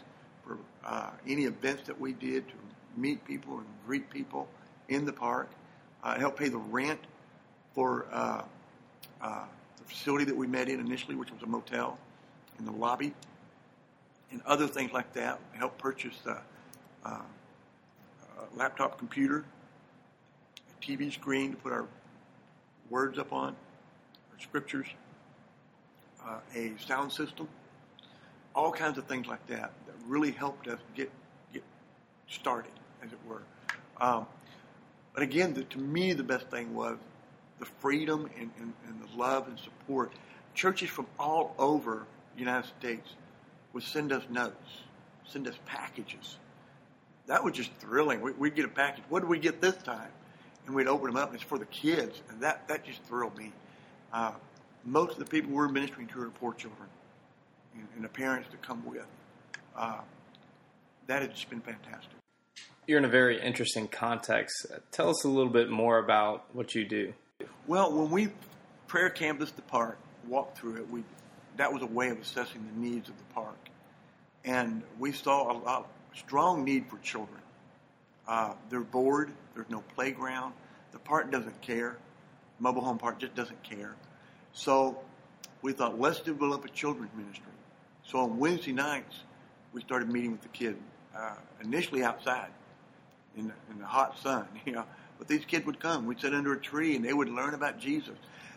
for 0.49 0.57
uh, 0.85 1.11
any 1.27 1.43
events 1.43 1.83
that 1.85 1.99
we 1.99 2.13
did 2.13 2.47
to 2.47 2.55
meet 2.97 3.23
people 3.25 3.57
and 3.57 3.67
greet 3.85 4.09
people 4.09 4.47
in 4.87 5.05
the 5.05 5.13
park, 5.13 5.49
uh, 6.03 6.17
help 6.17 6.37
pay 6.37 6.49
the 6.49 6.57
rent 6.57 6.99
for 7.75 8.07
uh, 8.11 8.41
uh, 9.21 9.43
the 9.77 9.83
facility 9.83 10.25
that 10.25 10.35
we 10.35 10.47
met 10.47 10.67
in 10.69 10.79
initially, 10.79 11.15
which 11.15 11.31
was 11.31 11.41
a 11.43 11.45
motel 11.45 11.97
in 12.57 12.65
the 12.65 12.71
lobby, 12.71 13.13
and 14.31 14.41
other 14.45 14.67
things 14.67 14.91
like 14.91 15.13
that. 15.13 15.39
Help 15.53 15.77
purchase 15.77 16.15
a, 16.25 16.41
uh, 17.07 17.09
a 17.09 18.57
laptop 18.57 18.97
computer, 18.97 19.45
a 20.57 20.85
TV 20.85 21.13
screen 21.13 21.51
to 21.51 21.57
put 21.57 21.71
our 21.71 21.85
words 22.89 23.19
up 23.19 23.31
on, 23.31 23.49
our 23.49 24.39
scriptures, 24.39 24.87
uh, 26.25 26.39
a 26.55 26.71
sound 26.79 27.11
system, 27.11 27.47
all 28.55 28.71
kinds 28.71 28.97
of 28.97 29.05
things 29.05 29.27
like 29.27 29.45
that 29.47 29.71
really 30.09 30.31
helped 30.31 30.67
us 30.67 30.79
get 30.95 31.09
get 31.53 31.63
started, 32.27 32.71
as 33.03 33.11
it 33.11 33.19
were. 33.27 33.43
Um, 34.01 34.25
but 35.13 35.23
again, 35.23 35.53
the, 35.53 35.63
to 35.63 35.77
me, 35.77 36.13
the 36.13 36.23
best 36.23 36.49
thing 36.49 36.73
was 36.73 36.97
the 37.59 37.65
freedom 37.65 38.29
and, 38.37 38.51
and, 38.59 38.73
and, 38.87 39.01
the 39.01 39.17
love 39.17 39.47
and 39.47 39.59
support. 39.59 40.13
Churches 40.53 40.89
from 40.89 41.07
all 41.17 41.53
over 41.57 42.05
the 42.33 42.39
United 42.39 42.67
States 42.79 43.09
would 43.73 43.83
send 43.83 44.13
us 44.13 44.23
notes, 44.29 44.69
send 45.25 45.47
us 45.47 45.55
packages 45.65 46.37
that 47.29 47.43
was 47.43 47.53
just 47.53 47.71
thrilling. 47.75 48.21
We, 48.21 48.31
we'd 48.33 48.55
get 48.55 48.65
a 48.65 48.69
package. 48.69 49.03
What 49.07 49.19
did 49.21 49.29
we 49.29 49.37
get 49.37 49.61
this 49.61 49.77
time? 49.77 50.09
And 50.65 50.75
we'd 50.75 50.87
open 50.87 51.07
them 51.07 51.15
up, 51.15 51.33
it's 51.33 51.43
for 51.43 51.57
the 51.57 51.65
kids, 51.67 52.21
and 52.29 52.41
that 52.41 52.67
that 52.67 52.83
just 52.83 53.01
thrilled 53.03 53.37
me. 53.37 53.53
Uh, 54.11 54.31
most 54.83 55.13
of 55.13 55.19
the 55.19 55.25
people 55.25 55.51
we're 55.51 55.67
ministering 55.67 56.07
to 56.07 56.21
are 56.21 56.29
poor 56.29 56.53
children, 56.53 56.89
and, 57.75 57.87
and 57.95 58.03
the 58.03 58.09
parents 58.09 58.49
to 58.51 58.57
come 58.57 58.83
with. 58.85 59.05
Uh, 59.79 60.01
that 61.07 61.21
has 61.21 61.31
just 61.31 61.49
been 61.49 61.61
fantastic. 61.61 62.11
You're 62.85 62.97
in 62.97 63.05
a 63.05 63.09
very 63.09 63.41
interesting 63.41 63.87
context. 63.87 64.65
Tell 64.91 65.09
us 65.09 65.23
a 65.23 65.29
little 65.29 65.51
bit 65.51 65.69
more 65.69 65.99
about 65.99 66.53
what 66.53 66.75
you 66.75 66.85
do. 66.85 67.13
Well, 67.65 67.93
when 67.93 68.11
we 68.11 68.27
prayer 68.87 69.09
canvassed 69.09 69.55
the 69.55 69.61
park, 69.61 69.97
walked 70.27 70.57
through 70.57 70.77
it, 70.77 70.89
we 70.89 71.03
that 71.55 71.71
was 71.71 71.81
a 71.81 71.85
way 71.85 72.09
of 72.09 72.19
assessing 72.19 72.65
the 72.73 72.89
needs 72.89 73.07
of 73.09 73.17
the 73.17 73.33
park, 73.33 73.57
and 74.43 74.83
we 74.97 75.13
saw 75.13 75.49
a, 75.49 75.79
a 75.79 75.85
strong 76.15 76.65
need 76.65 76.87
for 76.89 76.97
children. 76.97 77.41
Uh, 78.27 78.53
they're 78.69 78.81
bored. 78.81 79.31
There's 79.55 79.69
no 79.69 79.81
playground. 79.95 80.53
The 80.91 80.99
park 80.99 81.31
doesn't 81.31 81.61
care. 81.61 81.97
Mobile 82.59 82.81
home 82.81 82.97
park 82.97 83.19
just 83.19 83.35
doesn't 83.35 83.63
care. 83.63 83.95
So 84.51 84.99
we 85.61 85.71
thought, 85.71 85.99
let's 85.99 86.19
develop 86.19 86.65
a 86.65 86.69
children's 86.69 87.13
ministry. 87.15 87.53
So 88.03 88.19
on 88.19 88.37
Wednesday 88.37 88.73
nights, 88.73 89.21
we 89.73 89.81
started 89.81 90.09
meeting 90.09 90.31
with 90.31 90.41
the 90.41 90.49
kids, 90.49 90.77
uh, 91.15 91.35
initially 91.63 92.03
outside 92.03 92.49
in 93.37 93.47
the, 93.47 93.53
in 93.71 93.79
the 93.79 93.85
hot 93.85 94.17
sun, 94.19 94.47
you 94.65 94.71
know. 94.71 94.85
But 95.17 95.27
these 95.27 95.43
kids 95.45 95.65
would 95.65 95.79
come. 95.79 96.05
We'd 96.05 96.21
sit 96.21 96.33
under 96.33 96.53
a 96.53 96.59
tree 96.59 96.95
and 96.95 97.03
they 97.03 97.13
would 97.13 97.29
learn 97.29 97.53
about 97.53 97.79
Jesus. 97.79 98.15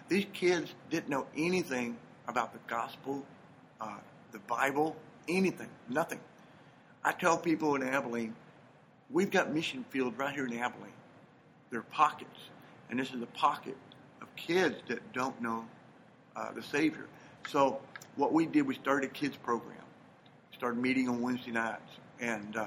These 0.08 0.26
kids 0.32 0.72
didn't 0.90 1.08
know 1.08 1.26
anything 1.36 1.96
about 2.28 2.52
the 2.52 2.60
gospel, 2.68 3.24
uh, 3.80 3.96
the 4.30 4.38
Bible, 4.40 4.96
anything, 5.28 5.68
nothing. 5.88 6.20
I 7.04 7.12
tell 7.12 7.36
people 7.36 7.74
in 7.74 7.82
Abilene, 7.82 8.34
we've 9.10 9.30
got 9.30 9.52
mission 9.52 9.84
fields 9.90 10.16
right 10.18 10.32
here 10.32 10.46
in 10.46 10.56
Abilene. 10.56 10.92
They're 11.70 11.82
pockets, 11.82 12.38
and 12.90 12.98
this 12.98 13.12
is 13.12 13.22
a 13.22 13.26
pocket 13.26 13.76
of 14.20 14.34
kids 14.36 14.76
that 14.88 15.12
don't 15.12 15.40
know 15.40 15.64
uh, 16.36 16.52
the 16.52 16.62
Savior. 16.62 17.06
So 17.48 17.80
what 18.16 18.32
we 18.32 18.46
did, 18.46 18.66
we 18.66 18.74
started 18.74 19.10
a 19.10 19.12
kids 19.12 19.36
program. 19.36 19.78
Started 20.62 20.80
meeting 20.80 21.08
on 21.08 21.20
Wednesday 21.20 21.50
nights, 21.50 21.90
and 22.20 22.56
uh, 22.56 22.66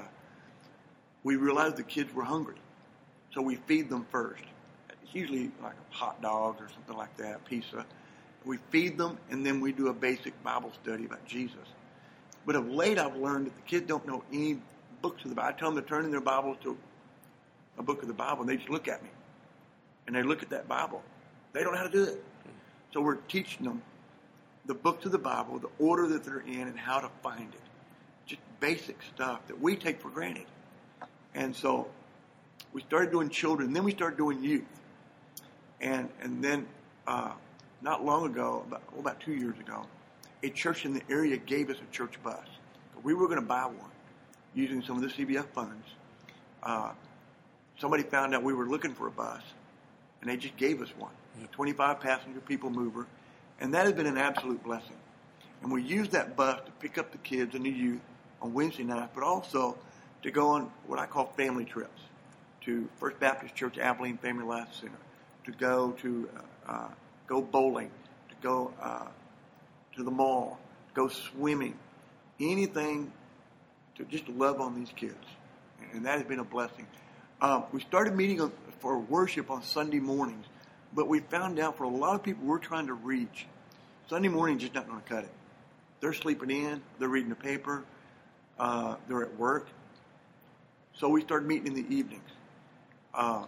we 1.24 1.36
realized 1.36 1.76
the 1.76 1.82
kids 1.82 2.12
were 2.12 2.24
hungry, 2.24 2.58
so 3.32 3.40
we 3.40 3.54
feed 3.54 3.88
them 3.88 4.06
first. 4.12 4.42
It's 5.02 5.14
usually 5.14 5.50
like 5.62 5.72
hot 5.88 6.20
dogs 6.20 6.60
or 6.60 6.68
something 6.74 6.94
like 6.94 7.16
that, 7.16 7.42
pizza. 7.46 7.86
We 8.44 8.58
feed 8.68 8.98
them, 8.98 9.16
and 9.30 9.46
then 9.46 9.62
we 9.62 9.72
do 9.72 9.88
a 9.88 9.94
basic 9.94 10.34
Bible 10.42 10.72
study 10.82 11.06
about 11.06 11.24
Jesus. 11.24 11.56
But 12.44 12.56
of 12.56 12.68
late, 12.68 12.98
I've 12.98 13.16
learned 13.16 13.46
that 13.46 13.56
the 13.56 13.62
kids 13.62 13.86
don't 13.86 14.06
know 14.06 14.22
any 14.30 14.58
books 15.00 15.22
of 15.24 15.30
the 15.30 15.34
Bible. 15.34 15.54
I 15.56 15.58
tell 15.58 15.72
them 15.72 15.82
to 15.82 15.88
turn 15.88 16.04
in 16.04 16.10
their 16.10 16.20
Bibles 16.20 16.58
to 16.64 16.76
a 17.78 17.82
book 17.82 18.02
of 18.02 18.08
the 18.08 18.14
Bible, 18.14 18.42
and 18.42 18.50
they 18.50 18.58
just 18.58 18.68
look 18.68 18.88
at 18.88 19.02
me. 19.02 19.08
And 20.06 20.14
they 20.14 20.22
look 20.22 20.42
at 20.42 20.50
that 20.50 20.68
Bible. 20.68 21.02
They 21.54 21.62
don't 21.62 21.72
know 21.72 21.78
how 21.78 21.86
to 21.86 21.90
do 21.90 22.04
it. 22.04 22.22
So 22.92 23.00
we're 23.00 23.14
teaching 23.14 23.64
them 23.64 23.80
the 24.66 24.74
books 24.74 25.06
of 25.06 25.12
the 25.12 25.18
Bible, 25.18 25.58
the 25.58 25.70
order 25.78 26.06
that 26.08 26.24
they're 26.24 26.40
in, 26.40 26.68
and 26.68 26.78
how 26.78 27.00
to 27.00 27.08
find 27.22 27.54
it. 27.54 27.60
Just 28.26 28.40
basic 28.60 28.96
stuff 29.14 29.46
that 29.48 29.60
we 29.60 29.76
take 29.76 30.00
for 30.00 30.10
granted. 30.10 30.46
And 31.34 31.54
so 31.54 31.88
we 32.72 32.82
started 32.82 33.10
doing 33.10 33.30
children, 33.30 33.72
then 33.72 33.84
we 33.84 33.92
started 33.92 34.16
doing 34.16 34.42
youth. 34.42 34.64
And, 35.80 36.08
and 36.20 36.42
then 36.42 36.66
uh, 37.06 37.32
not 37.82 38.04
long 38.04 38.26
ago, 38.26 38.64
about, 38.66 38.82
well, 38.92 39.00
about 39.00 39.20
two 39.20 39.34
years 39.34 39.58
ago, 39.58 39.84
a 40.42 40.50
church 40.50 40.84
in 40.84 40.94
the 40.94 41.02
area 41.08 41.36
gave 41.36 41.70
us 41.70 41.76
a 41.76 41.94
church 41.94 42.22
bus. 42.22 42.46
We 43.02 43.14
were 43.14 43.26
going 43.26 43.40
to 43.40 43.46
buy 43.46 43.64
one 43.66 43.90
using 44.54 44.82
some 44.82 45.02
of 45.02 45.02
the 45.02 45.08
CBF 45.08 45.46
funds. 45.48 45.86
Uh, 46.62 46.92
somebody 47.78 48.02
found 48.02 48.34
out 48.34 48.42
we 48.42 48.54
were 48.54 48.66
looking 48.66 48.94
for 48.94 49.06
a 49.06 49.10
bus, 49.10 49.42
and 50.20 50.30
they 50.30 50.36
just 50.36 50.56
gave 50.56 50.80
us 50.80 50.88
one. 50.98 51.12
a 51.42 51.46
25 51.48 52.00
passenger 52.00 52.40
people 52.40 52.70
mover, 52.70 53.06
and 53.60 53.74
that 53.74 53.84
has 53.84 53.94
been 53.94 54.06
an 54.06 54.18
absolute 54.18 54.62
blessing. 54.62 54.96
And 55.62 55.70
we 55.70 55.82
use 55.82 56.08
that 56.10 56.36
bus 56.36 56.60
to 56.64 56.70
pick 56.72 56.98
up 56.98 57.12
the 57.12 57.18
kids 57.18 57.54
and 57.54 57.64
the 57.64 57.70
youth 57.70 58.00
on 58.46 58.54
Wednesday 58.54 58.84
night, 58.84 59.10
but 59.14 59.24
also 59.24 59.76
to 60.22 60.30
go 60.30 60.50
on 60.50 60.70
what 60.86 60.98
I 60.98 61.06
call 61.06 61.26
family 61.36 61.64
trips 61.64 62.00
to 62.62 62.88
First 62.96 63.18
Baptist 63.18 63.54
Church 63.54 63.76
Abilene 63.76 64.18
Family 64.18 64.44
Life 64.44 64.68
Center, 64.80 64.98
to 65.44 65.52
go 65.52 65.92
to 66.02 66.28
uh, 66.66 66.72
uh, 66.72 66.88
go 67.26 67.42
bowling, 67.42 67.90
to 68.28 68.34
go 68.40 68.72
uh, 68.80 69.06
to 69.96 70.02
the 70.02 70.10
mall, 70.10 70.58
go 70.94 71.08
swimming, 71.08 71.76
anything 72.40 73.12
to 73.96 74.04
just 74.04 74.28
love 74.28 74.60
on 74.60 74.76
these 74.76 74.90
kids. 74.94 75.14
And 75.92 76.06
that 76.06 76.18
has 76.18 76.26
been 76.26 76.38
a 76.38 76.44
blessing. 76.44 76.86
Um, 77.40 77.64
we 77.72 77.80
started 77.80 78.14
meeting 78.14 78.50
for 78.78 78.98
worship 78.98 79.50
on 79.50 79.62
Sunday 79.62 79.98
mornings, 79.98 80.46
but 80.94 81.08
we 81.08 81.20
found 81.20 81.58
out 81.58 81.76
for 81.76 81.84
a 81.84 81.88
lot 81.88 82.14
of 82.14 82.22
people 82.22 82.46
we're 82.46 82.58
trying 82.58 82.86
to 82.86 82.94
reach, 82.94 83.46
Sunday 84.08 84.28
morning 84.28 84.58
just 84.58 84.74
not 84.74 84.88
going 84.88 85.00
to 85.00 85.08
cut 85.08 85.24
it. 85.24 85.32
They're 86.00 86.12
sleeping 86.12 86.50
in, 86.50 86.82
they're 86.98 87.08
reading 87.08 87.30
the 87.30 87.36
paper, 87.36 87.84
uh, 88.58 88.96
they're 89.08 89.22
at 89.22 89.36
work. 89.38 89.68
So 90.94 91.08
we 91.08 91.20
started 91.22 91.46
meeting 91.46 91.66
in 91.68 91.74
the 91.74 91.94
evenings. 91.94 92.30
Uh, 93.12 93.44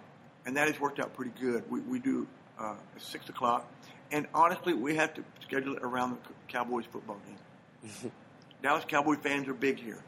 and 0.46 0.56
that 0.56 0.68
has 0.68 0.80
worked 0.80 0.98
out 1.00 1.14
pretty 1.14 1.32
good. 1.40 1.70
We, 1.70 1.80
we 1.80 1.98
do 1.98 2.26
uh, 2.58 2.74
at 2.94 3.02
6 3.02 3.28
o'clock. 3.28 3.70
And 4.10 4.26
honestly, 4.34 4.72
we 4.72 4.96
have 4.96 5.14
to 5.14 5.24
schedule 5.42 5.76
it 5.76 5.82
around 5.82 6.12
the 6.12 6.18
Cowboys 6.48 6.84
football 6.90 7.18
game. 7.26 8.12
Dallas 8.62 8.84
Cowboy 8.86 9.16
fans 9.16 9.48
are 9.48 9.54
big 9.54 9.78
here. 9.78 10.02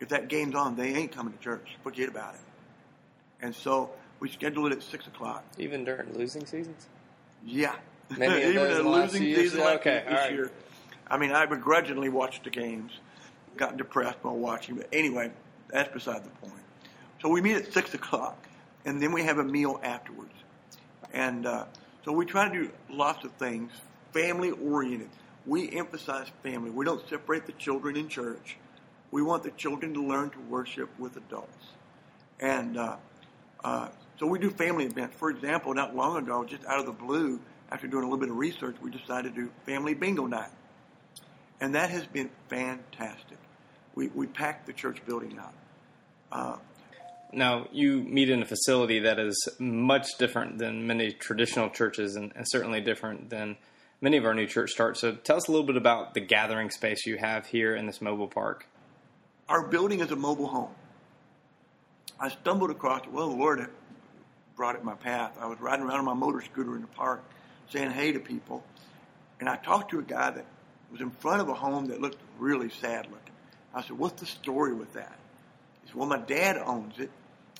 If 0.00 0.10
that 0.10 0.28
game's 0.28 0.54
on, 0.54 0.76
they 0.76 0.94
ain't 0.94 1.12
coming 1.12 1.32
to 1.32 1.38
church. 1.38 1.76
Forget 1.82 2.08
about 2.08 2.34
it. 2.34 2.40
And 3.40 3.54
so 3.54 3.90
we 4.20 4.28
schedule 4.30 4.66
it 4.66 4.72
at 4.72 4.82
six 4.82 5.06
o'clock. 5.06 5.44
Even 5.58 5.84
during 5.84 6.12
losing 6.12 6.44
seasons. 6.44 6.86
Yeah. 7.44 7.74
Maybe 8.16 8.46
Even 8.48 8.70
a 8.70 8.82
losing 8.82 9.22
season 9.22 9.60
like 9.60 9.80
okay, 9.80 10.04
this 10.08 10.18
right. 10.18 10.32
year. 10.32 10.50
I 11.08 11.16
mean, 11.16 11.32
I 11.32 11.46
begrudgingly 11.46 12.08
watched 12.08 12.44
the 12.44 12.50
games. 12.50 12.92
Got 13.56 13.76
depressed 13.76 14.18
while 14.22 14.36
watching, 14.36 14.76
but 14.76 14.88
anyway, 14.92 15.30
that's 15.68 15.92
beside 15.92 16.24
the 16.24 16.46
point. 16.46 16.62
So 17.22 17.28
we 17.28 17.40
meet 17.40 17.56
at 17.56 17.72
six 17.72 17.94
o'clock, 17.94 18.46
and 18.84 19.02
then 19.02 19.12
we 19.12 19.22
have 19.24 19.38
a 19.38 19.44
meal 19.44 19.80
afterwards. 19.82 20.34
And 21.12 21.46
uh, 21.46 21.64
so 22.04 22.12
we 22.12 22.26
try 22.26 22.48
to 22.48 22.54
do 22.54 22.70
lots 22.90 23.24
of 23.24 23.32
things, 23.32 23.72
family 24.12 24.50
oriented. 24.50 25.08
We 25.46 25.70
emphasize 25.70 26.26
family. 26.42 26.70
We 26.70 26.84
don't 26.84 27.06
separate 27.08 27.46
the 27.46 27.52
children 27.52 27.96
in 27.96 28.08
church. 28.08 28.56
We 29.10 29.22
want 29.22 29.42
the 29.42 29.52
children 29.52 29.94
to 29.94 30.04
learn 30.04 30.30
to 30.30 30.40
worship 30.40 30.90
with 30.98 31.16
adults. 31.16 31.66
And 32.40 32.76
uh, 32.76 32.96
uh, 33.64 33.88
so 34.18 34.26
we 34.26 34.38
do 34.38 34.50
family 34.50 34.84
events. 34.84 35.16
For 35.16 35.30
example, 35.30 35.72
not 35.72 35.96
long 35.96 36.16
ago, 36.16 36.44
just 36.44 36.64
out 36.66 36.80
of 36.80 36.86
the 36.86 36.92
blue, 36.92 37.40
after 37.70 37.86
doing 37.86 38.04
a 38.04 38.06
little 38.06 38.20
bit 38.20 38.30
of 38.30 38.36
research, 38.36 38.76
we 38.82 38.90
decided 38.90 39.34
to 39.34 39.42
do 39.42 39.50
family 39.64 39.94
bingo 39.94 40.26
night. 40.26 40.50
And 41.60 41.74
that 41.74 41.90
has 41.90 42.06
been 42.06 42.30
fantastic. 42.48 43.35
We, 43.96 44.08
we 44.08 44.26
packed 44.28 44.66
the 44.66 44.72
church 44.72 45.04
building 45.06 45.36
out. 45.38 45.54
Uh, 46.30 46.56
Now, 47.32 47.66
you 47.72 48.02
meet 48.02 48.30
in 48.30 48.42
a 48.42 48.46
facility 48.46 49.00
that 49.00 49.18
is 49.18 49.48
much 49.58 50.16
different 50.18 50.58
than 50.58 50.86
many 50.86 51.12
traditional 51.12 51.70
churches 51.70 52.14
and, 52.14 52.32
and 52.36 52.46
certainly 52.48 52.80
different 52.80 53.30
than 53.30 53.56
many 54.00 54.16
of 54.18 54.24
our 54.24 54.34
new 54.34 54.46
church 54.46 54.70
starts. 54.70 55.00
So 55.00 55.14
tell 55.14 55.36
us 55.38 55.48
a 55.48 55.50
little 55.50 55.66
bit 55.66 55.76
about 55.76 56.14
the 56.14 56.20
gathering 56.20 56.70
space 56.70 57.04
you 57.06 57.16
have 57.16 57.46
here 57.46 57.74
in 57.74 57.86
this 57.86 58.00
mobile 58.00 58.28
park. 58.28 58.66
our 59.48 59.66
building 59.66 60.00
is 60.00 60.10
a 60.10 60.16
mobile 60.16 60.46
home. 60.48 60.70
I 62.20 62.28
stumbled 62.30 62.70
across 62.70 63.02
it. 63.04 63.12
Well, 63.12 63.28
the 63.30 63.36
Lord 63.36 63.66
brought 64.56 64.74
it 64.74 64.80
in 64.80 64.84
my 64.86 64.94
path. 64.94 65.36
I 65.40 65.46
was 65.46 65.60
riding 65.60 65.84
around 65.84 65.98
on 66.00 66.04
my 66.04 66.14
motor 66.14 66.40
scooter 66.42 66.74
in 66.76 66.80
the 66.82 66.86
park 66.88 67.22
saying 67.70 67.90
hey 67.90 68.12
to 68.12 68.20
people. 68.20 68.64
And 69.40 69.48
I 69.48 69.56
talked 69.56 69.90
to 69.90 69.98
a 69.98 70.02
guy 70.02 70.30
that 70.30 70.46
was 70.90 71.00
in 71.00 71.10
front 71.10 71.40
of 71.42 71.48
a 71.48 71.54
home 71.54 71.86
that 71.86 72.00
looked 72.00 72.18
really 72.38 72.70
sad 72.70 73.06
looking. 73.06 73.25
I 73.74 73.82
said, 73.82 73.98
What's 73.98 74.20
the 74.20 74.26
story 74.26 74.74
with 74.74 74.92
that? 74.94 75.18
He 75.82 75.88
said, 75.88 75.96
Well, 75.96 76.08
my 76.08 76.18
dad 76.18 76.56
owns 76.58 76.98
it. 76.98 77.10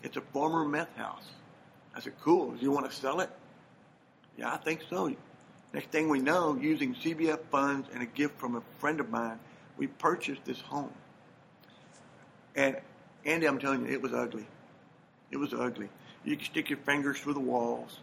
It's 0.03 0.17
a 0.17 0.21
former 0.21 0.65
meth 0.65 0.95
house. 0.97 1.25
I 1.95 2.01
said, 2.01 2.15
Cool. 2.23 2.53
Do 2.53 2.63
you 2.63 2.71
want 2.71 2.91
to 2.91 2.97
sell 2.97 3.21
it? 3.21 3.31
Yeah, 4.37 4.53
I 4.53 4.57
think 4.57 4.83
so. 4.89 5.15
Next 5.73 5.91
thing 5.91 6.09
we 6.09 6.21
know, 6.21 6.57
using 6.61 6.95
CBF 6.95 7.41
funds 7.51 7.89
and 7.93 8.03
a 8.03 8.07
gift 8.07 8.39
from 8.39 8.57
a 8.57 8.63
friend 8.79 9.01
of 9.01 9.11
mine, 9.11 9.39
we 9.77 9.87
purchased 9.87 10.45
this 10.45 10.61
home. 10.61 10.93
And 12.55 12.77
Andy, 13.25 13.47
I'm 13.47 13.59
telling 13.59 13.87
you, 13.87 13.93
it 13.93 14.01
was 14.01 14.13
ugly. 14.13 14.47
It 15.31 15.37
was 15.37 15.53
ugly. 15.53 15.89
You 16.25 16.37
could 16.37 16.47
stick 16.47 16.71
your 16.71 16.79
fingers 16.79 17.19
through 17.21 17.35
the 17.35 17.41
walls, 17.41 17.99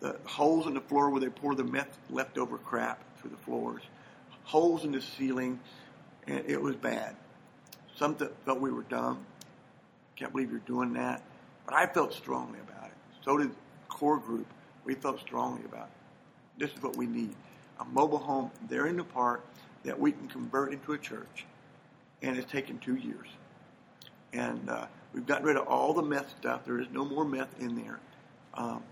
the 0.00 0.16
holes 0.24 0.66
in 0.66 0.74
the 0.74 0.80
floor 0.80 1.10
where 1.10 1.20
they 1.20 1.28
pour 1.28 1.54
the 1.54 1.64
meth 1.64 1.98
leftover 2.10 2.58
crap 2.58 3.02
through 3.18 3.30
the 3.30 3.36
floors, 3.38 3.82
holes 4.44 4.84
in 4.84 4.92
the 4.92 5.02
ceiling, 5.02 5.58
and 6.26 6.44
it 6.46 6.60
was 6.60 6.76
bad. 6.76 7.16
Some 7.96 8.16
th- 8.16 8.32
felt 8.46 8.60
we 8.60 8.72
were 8.72 8.84
dumb. 8.84 9.26
Can't 10.16 10.32
believe 10.32 10.50
you're 10.50 10.60
doing 10.60 10.94
that. 10.94 11.22
But 11.66 11.74
I 11.74 11.86
felt 11.86 12.14
strongly 12.14 12.60
about 12.60 12.86
it. 12.88 12.94
So 13.24 13.38
did 13.38 13.50
the 13.52 13.56
core 13.88 14.18
group. 14.18 14.46
We 14.84 14.94
felt 14.94 15.20
strongly 15.20 15.64
about 15.66 15.88
it. 15.88 16.60
This 16.60 16.72
is 16.72 16.82
what 16.82 16.96
we 16.96 17.06
need. 17.06 17.34
A 17.80 17.86
mobile 17.86 18.18
home 18.18 18.50
there 18.68 18.86
in 18.86 18.96
the 18.96 19.04
park 19.04 19.44
that 19.84 19.98
we 19.98 20.12
can 20.12 20.28
convert 20.28 20.72
into 20.72 20.92
a 20.94 20.98
church. 20.98 21.46
And 22.22 22.36
it's 22.38 22.50
taken 22.50 22.78
two 22.78 22.96
years. 22.96 23.28
and 24.34 24.70
uh, 24.70 24.86
we've 25.14 25.26
gotten 25.26 25.46
rid 25.46 25.58
of 25.58 25.66
all 25.68 25.94
the 25.94 26.02
meth 26.02 26.30
stuff. 26.40 26.62
There 26.66 26.80
is 26.80 26.88
no 26.92 27.04
more 27.04 27.26
meth 27.26 27.60
in 27.60 27.76
there. 27.76 28.00
Um, 28.54 28.84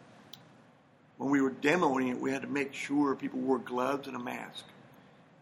when 1.18 1.30
we 1.30 1.40
were 1.42 1.52
demoing 1.52 2.10
it, 2.10 2.20
we 2.20 2.32
had 2.32 2.42
to 2.42 2.48
make 2.48 2.74
sure 2.74 3.14
people 3.16 3.40
wore 3.40 3.58
gloves 3.58 4.08
and 4.08 4.16
a 4.16 4.20
mask. 4.20 4.64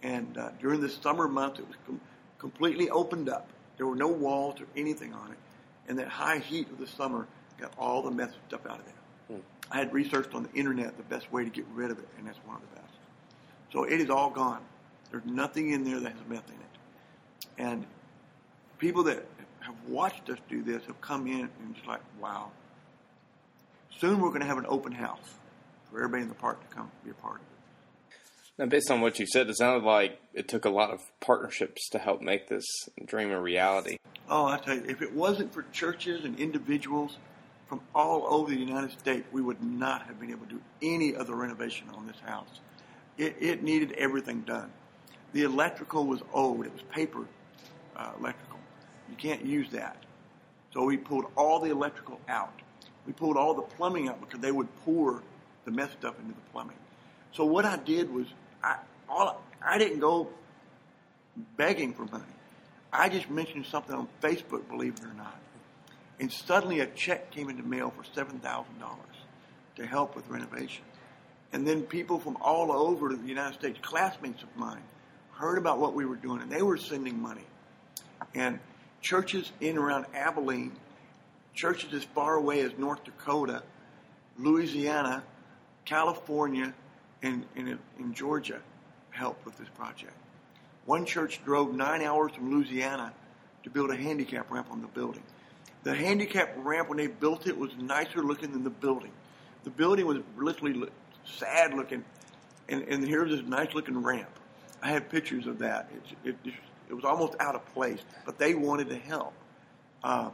And 0.02 0.38
uh, 0.38 0.50
during 0.60 0.80
the 0.80 0.90
summer 0.90 1.28
months, 1.28 1.60
it 1.60 1.66
was 1.68 1.76
com- 1.86 2.00
completely 2.42 2.90
opened 2.90 3.28
up. 3.28 3.48
There 3.76 3.86
were 3.86 3.94
no 3.94 4.08
walls 4.08 4.60
or 4.60 4.66
anything 4.76 5.14
on 5.14 5.30
it. 5.30 5.38
And 5.88 5.96
that 6.00 6.08
high 6.08 6.38
heat 6.38 6.68
of 6.70 6.78
the 6.78 6.88
summer 6.88 7.28
got 7.58 7.72
all 7.78 8.02
the 8.02 8.10
meth 8.10 8.34
stuff 8.48 8.66
out 8.66 8.80
of 8.80 8.84
there. 8.84 9.36
Hmm. 9.36 9.42
I 9.70 9.78
had 9.78 9.92
researched 9.92 10.34
on 10.34 10.42
the 10.42 10.52
internet 10.52 10.96
the 10.96 11.04
best 11.04 11.32
way 11.32 11.44
to 11.44 11.50
get 11.50 11.64
rid 11.72 11.92
of 11.92 12.00
it, 12.00 12.08
and 12.18 12.26
that's 12.26 12.38
one 12.44 12.56
of 12.56 12.62
the 12.62 12.80
best. 12.80 12.94
So 13.72 13.84
it 13.84 14.00
is 14.00 14.10
all 14.10 14.28
gone. 14.28 14.60
There's 15.12 15.24
nothing 15.24 15.70
in 15.70 15.84
there 15.84 16.00
that 16.00 16.12
has 16.12 16.20
meth 16.28 16.48
in 16.48 16.54
it. 16.54 17.58
And 17.58 17.86
people 18.78 19.04
that 19.04 19.24
have 19.60 19.76
watched 19.86 20.28
us 20.28 20.38
do 20.50 20.62
this 20.64 20.84
have 20.86 21.00
come 21.00 21.28
in 21.28 21.48
and 21.62 21.74
just 21.76 21.86
like, 21.86 22.00
wow. 22.20 22.50
Soon 24.00 24.20
we're 24.20 24.30
going 24.30 24.40
to 24.40 24.46
have 24.46 24.58
an 24.58 24.66
open 24.68 24.90
house 24.90 25.34
for 25.90 25.98
everybody 25.98 26.22
in 26.22 26.28
the 26.28 26.34
park 26.34 26.60
to 26.68 26.74
come 26.74 26.90
be 27.04 27.10
a 27.10 27.14
part 27.14 27.36
of. 27.36 27.51
Now, 28.58 28.66
based 28.66 28.90
on 28.90 29.00
what 29.00 29.18
you 29.18 29.26
said, 29.26 29.48
it 29.48 29.56
sounded 29.56 29.84
like 29.84 30.20
it 30.34 30.46
took 30.46 30.66
a 30.66 30.70
lot 30.70 30.90
of 30.90 31.00
partnerships 31.20 31.88
to 31.90 31.98
help 31.98 32.20
make 32.20 32.48
this 32.48 32.66
dream 33.06 33.30
a 33.30 33.40
reality. 33.40 33.96
Oh, 34.28 34.44
I 34.44 34.58
tell 34.58 34.76
you, 34.76 34.84
if 34.86 35.00
it 35.00 35.12
wasn't 35.14 35.52
for 35.54 35.62
churches 35.72 36.24
and 36.24 36.38
individuals 36.38 37.16
from 37.66 37.80
all 37.94 38.26
over 38.28 38.50
the 38.50 38.58
United 38.58 38.92
States, 38.98 39.26
we 39.32 39.40
would 39.40 39.62
not 39.62 40.02
have 40.02 40.20
been 40.20 40.30
able 40.30 40.44
to 40.46 40.54
do 40.54 40.60
any 40.82 41.16
other 41.16 41.34
renovation 41.34 41.88
on 41.94 42.06
this 42.06 42.18
house. 42.26 42.60
It, 43.16 43.36
it 43.40 43.62
needed 43.62 43.92
everything 43.92 44.42
done. 44.42 44.70
The 45.32 45.44
electrical 45.44 46.06
was 46.06 46.20
old; 46.34 46.66
it 46.66 46.72
was 46.72 46.82
paper 46.82 47.26
uh, 47.96 48.12
electrical. 48.18 48.58
You 49.08 49.16
can't 49.16 49.44
use 49.44 49.70
that. 49.70 49.96
So 50.74 50.84
we 50.84 50.98
pulled 50.98 51.26
all 51.36 51.58
the 51.58 51.70
electrical 51.70 52.20
out. 52.28 52.60
We 53.06 53.14
pulled 53.14 53.38
all 53.38 53.54
the 53.54 53.62
plumbing 53.62 54.08
out 54.08 54.20
because 54.20 54.40
they 54.40 54.52
would 54.52 54.68
pour 54.84 55.22
the 55.64 55.70
meth 55.70 55.92
stuff 55.92 56.18
into 56.20 56.34
the 56.34 56.50
plumbing. 56.52 56.76
So 57.32 57.46
what 57.46 57.64
I 57.64 57.76
did 57.76 58.12
was 58.12 58.26
I 58.62 58.76
all 59.08 59.40
I 59.64 59.78
didn't 59.78 60.00
go 60.00 60.28
begging 61.56 61.94
for 61.94 62.04
money. 62.04 62.24
I 62.92 63.08
just 63.08 63.30
mentioned 63.30 63.66
something 63.66 63.94
on 63.94 64.08
Facebook, 64.22 64.68
believe 64.68 64.94
it 64.94 65.04
or 65.04 65.14
not. 65.14 65.38
And 66.20 66.30
suddenly 66.30 66.80
a 66.80 66.86
check 66.86 67.30
came 67.30 67.48
in 67.48 67.56
the 67.56 67.62
mail 67.62 67.92
for 67.96 68.04
seven 68.14 68.38
thousand 68.38 68.78
dollars 68.78 68.98
to 69.76 69.86
help 69.86 70.14
with 70.14 70.28
renovation. 70.28 70.84
And 71.52 71.66
then 71.66 71.82
people 71.82 72.18
from 72.18 72.36
all 72.40 72.72
over 72.72 73.14
the 73.14 73.26
United 73.26 73.54
States, 73.58 73.78
classmates 73.82 74.42
of 74.42 74.56
mine, 74.56 74.82
heard 75.32 75.58
about 75.58 75.78
what 75.78 75.94
we 75.94 76.04
were 76.04 76.16
doing 76.16 76.40
and 76.40 76.50
they 76.50 76.62
were 76.62 76.76
sending 76.76 77.20
money. 77.20 77.44
And 78.34 78.58
churches 79.00 79.50
in 79.60 79.76
around 79.76 80.06
Abilene, 80.14 80.72
churches 81.54 81.92
as 81.92 82.04
far 82.04 82.36
away 82.36 82.60
as 82.60 82.72
North 82.78 83.04
Dakota, 83.04 83.62
Louisiana, 84.38 85.22
California, 85.84 86.72
and, 87.22 87.44
and 87.56 87.78
in 87.98 88.14
Georgia 88.14 88.60
helped 89.10 89.44
with 89.44 89.56
this 89.56 89.68
project. 89.70 90.14
One 90.86 91.06
church 91.06 91.44
drove 91.44 91.74
nine 91.74 92.02
hours 92.02 92.32
from 92.32 92.50
Louisiana 92.50 93.12
to 93.62 93.70
build 93.70 93.90
a 93.90 93.96
handicap 93.96 94.50
ramp 94.50 94.68
on 94.70 94.80
the 94.80 94.88
building. 94.88 95.22
The 95.84 95.94
handicap 95.94 96.54
ramp, 96.58 96.88
when 96.88 96.98
they 96.98 97.06
built 97.06 97.46
it, 97.46 97.56
was 97.56 97.70
nicer 97.76 98.22
looking 98.22 98.52
than 98.52 98.64
the 98.64 98.70
building. 98.70 99.12
The 99.64 99.70
building 99.70 100.06
was 100.06 100.18
literally 100.36 100.88
sad 101.24 101.74
looking, 101.74 102.04
and, 102.68 102.82
and 102.82 103.06
here's 103.06 103.30
this 103.30 103.46
nice 103.46 103.74
looking 103.74 104.02
ramp. 104.02 104.28
I 104.82 104.90
have 104.90 105.08
pictures 105.08 105.46
of 105.46 105.58
that. 105.60 105.90
It, 106.24 106.36
it, 106.44 106.52
it 106.88 106.94
was 106.94 107.04
almost 107.04 107.34
out 107.38 107.54
of 107.54 107.64
place, 107.72 108.00
but 108.24 108.38
they 108.38 108.54
wanted 108.54 108.88
to 108.88 108.96
help. 108.96 109.32
Uh, 110.02 110.30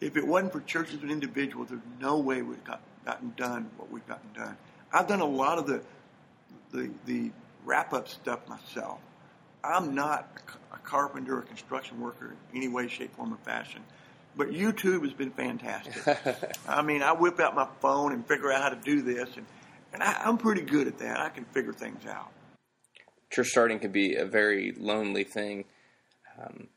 if 0.00 0.16
it 0.16 0.26
wasn't 0.26 0.52
for 0.52 0.60
churches 0.62 1.02
and 1.02 1.10
individuals, 1.10 1.68
there's 1.68 1.80
no 2.00 2.18
way 2.18 2.42
we've 2.42 2.64
got, 2.64 2.80
gotten 3.04 3.32
done 3.36 3.70
what 3.76 3.90
we've 3.90 4.06
gotten 4.06 4.32
done. 4.34 4.56
I've 4.92 5.08
done 5.08 5.20
a 5.20 5.26
lot 5.26 5.58
of 5.58 5.66
the 5.66 5.82
the, 6.72 6.90
the 7.06 7.30
wrap 7.64 7.92
up 7.92 8.08
stuff 8.08 8.48
myself. 8.48 8.98
I'm 9.62 9.94
not 9.94 10.28
a 10.72 10.78
carpenter 10.78 11.38
or 11.38 11.42
construction 11.42 12.00
worker 12.00 12.34
in 12.50 12.56
any 12.56 12.68
way, 12.68 12.88
shape, 12.88 13.14
form, 13.14 13.32
or 13.32 13.38
fashion. 13.38 13.82
But 14.34 14.48
YouTube 14.50 15.02
has 15.02 15.12
been 15.12 15.30
fantastic. 15.30 16.18
I 16.68 16.82
mean, 16.82 17.02
I 17.02 17.12
whip 17.12 17.38
out 17.38 17.54
my 17.54 17.68
phone 17.80 18.12
and 18.12 18.26
figure 18.26 18.50
out 18.50 18.62
how 18.62 18.70
to 18.70 18.76
do 18.76 19.02
this, 19.02 19.28
and, 19.36 19.46
and 19.92 20.02
I, 20.02 20.22
I'm 20.24 20.38
pretty 20.38 20.62
good 20.62 20.86
at 20.86 20.98
that. 20.98 21.20
I 21.20 21.28
can 21.28 21.44
figure 21.44 21.72
things 21.72 22.06
out. 22.06 22.32
Church 23.30 23.48
starting 23.48 23.78
can 23.78 23.92
be 23.92 24.16
a 24.16 24.24
very 24.24 24.74
lonely 24.78 25.24
thing. 25.24 25.64
Um, 26.40 26.68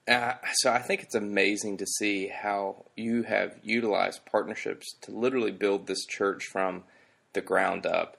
so 0.55 0.71
I 0.71 0.79
think 0.79 1.01
it's 1.01 1.15
amazing 1.15 1.77
to 1.77 1.85
see 1.85 2.27
how 2.27 2.85
you 2.95 3.23
have 3.23 3.57
utilized 3.63 4.25
partnerships 4.25 4.95
to 5.03 5.11
literally 5.11 5.51
build 5.51 5.87
this 5.87 6.05
church 6.05 6.45
from 6.51 6.83
the 7.35 7.41
ground 7.41 7.85
up. 7.85 8.17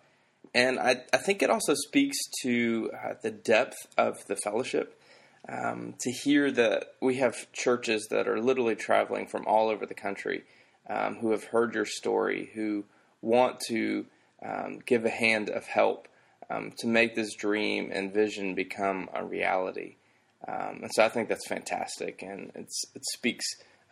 And 0.54 0.78
I, 0.78 1.02
I 1.12 1.16
think 1.18 1.42
it 1.42 1.50
also 1.50 1.74
speaks 1.74 2.16
to 2.42 2.90
uh, 2.94 3.14
the 3.20 3.32
depth 3.32 3.76
of 3.98 4.24
the 4.26 4.36
fellowship. 4.36 5.00
Um, 5.48 5.94
to 6.00 6.10
hear 6.10 6.50
that 6.50 6.94
we 7.00 7.16
have 7.16 7.52
churches 7.52 8.08
that 8.10 8.26
are 8.26 8.40
literally 8.40 8.74
traveling 8.74 9.28
from 9.28 9.46
all 9.46 9.68
over 9.68 9.86
the 9.86 9.94
country 9.94 10.42
um, 10.90 11.16
who 11.16 11.30
have 11.30 11.44
heard 11.44 11.74
your 11.74 11.84
story, 11.84 12.50
who 12.54 12.84
want 13.22 13.60
to 13.68 14.06
um, 14.44 14.80
give 14.84 15.04
a 15.04 15.10
hand 15.10 15.48
of 15.48 15.66
help 15.66 16.08
um, 16.50 16.72
to 16.78 16.86
make 16.86 17.14
this 17.14 17.34
dream 17.34 17.90
and 17.92 18.12
vision 18.12 18.54
become 18.54 19.08
a 19.14 19.24
reality. 19.24 19.96
Um, 20.46 20.80
and 20.82 20.90
so 20.92 21.04
I 21.04 21.08
think 21.08 21.28
that's 21.28 21.46
fantastic, 21.46 22.22
and 22.22 22.52
it 22.54 22.68
speaks 23.14 23.44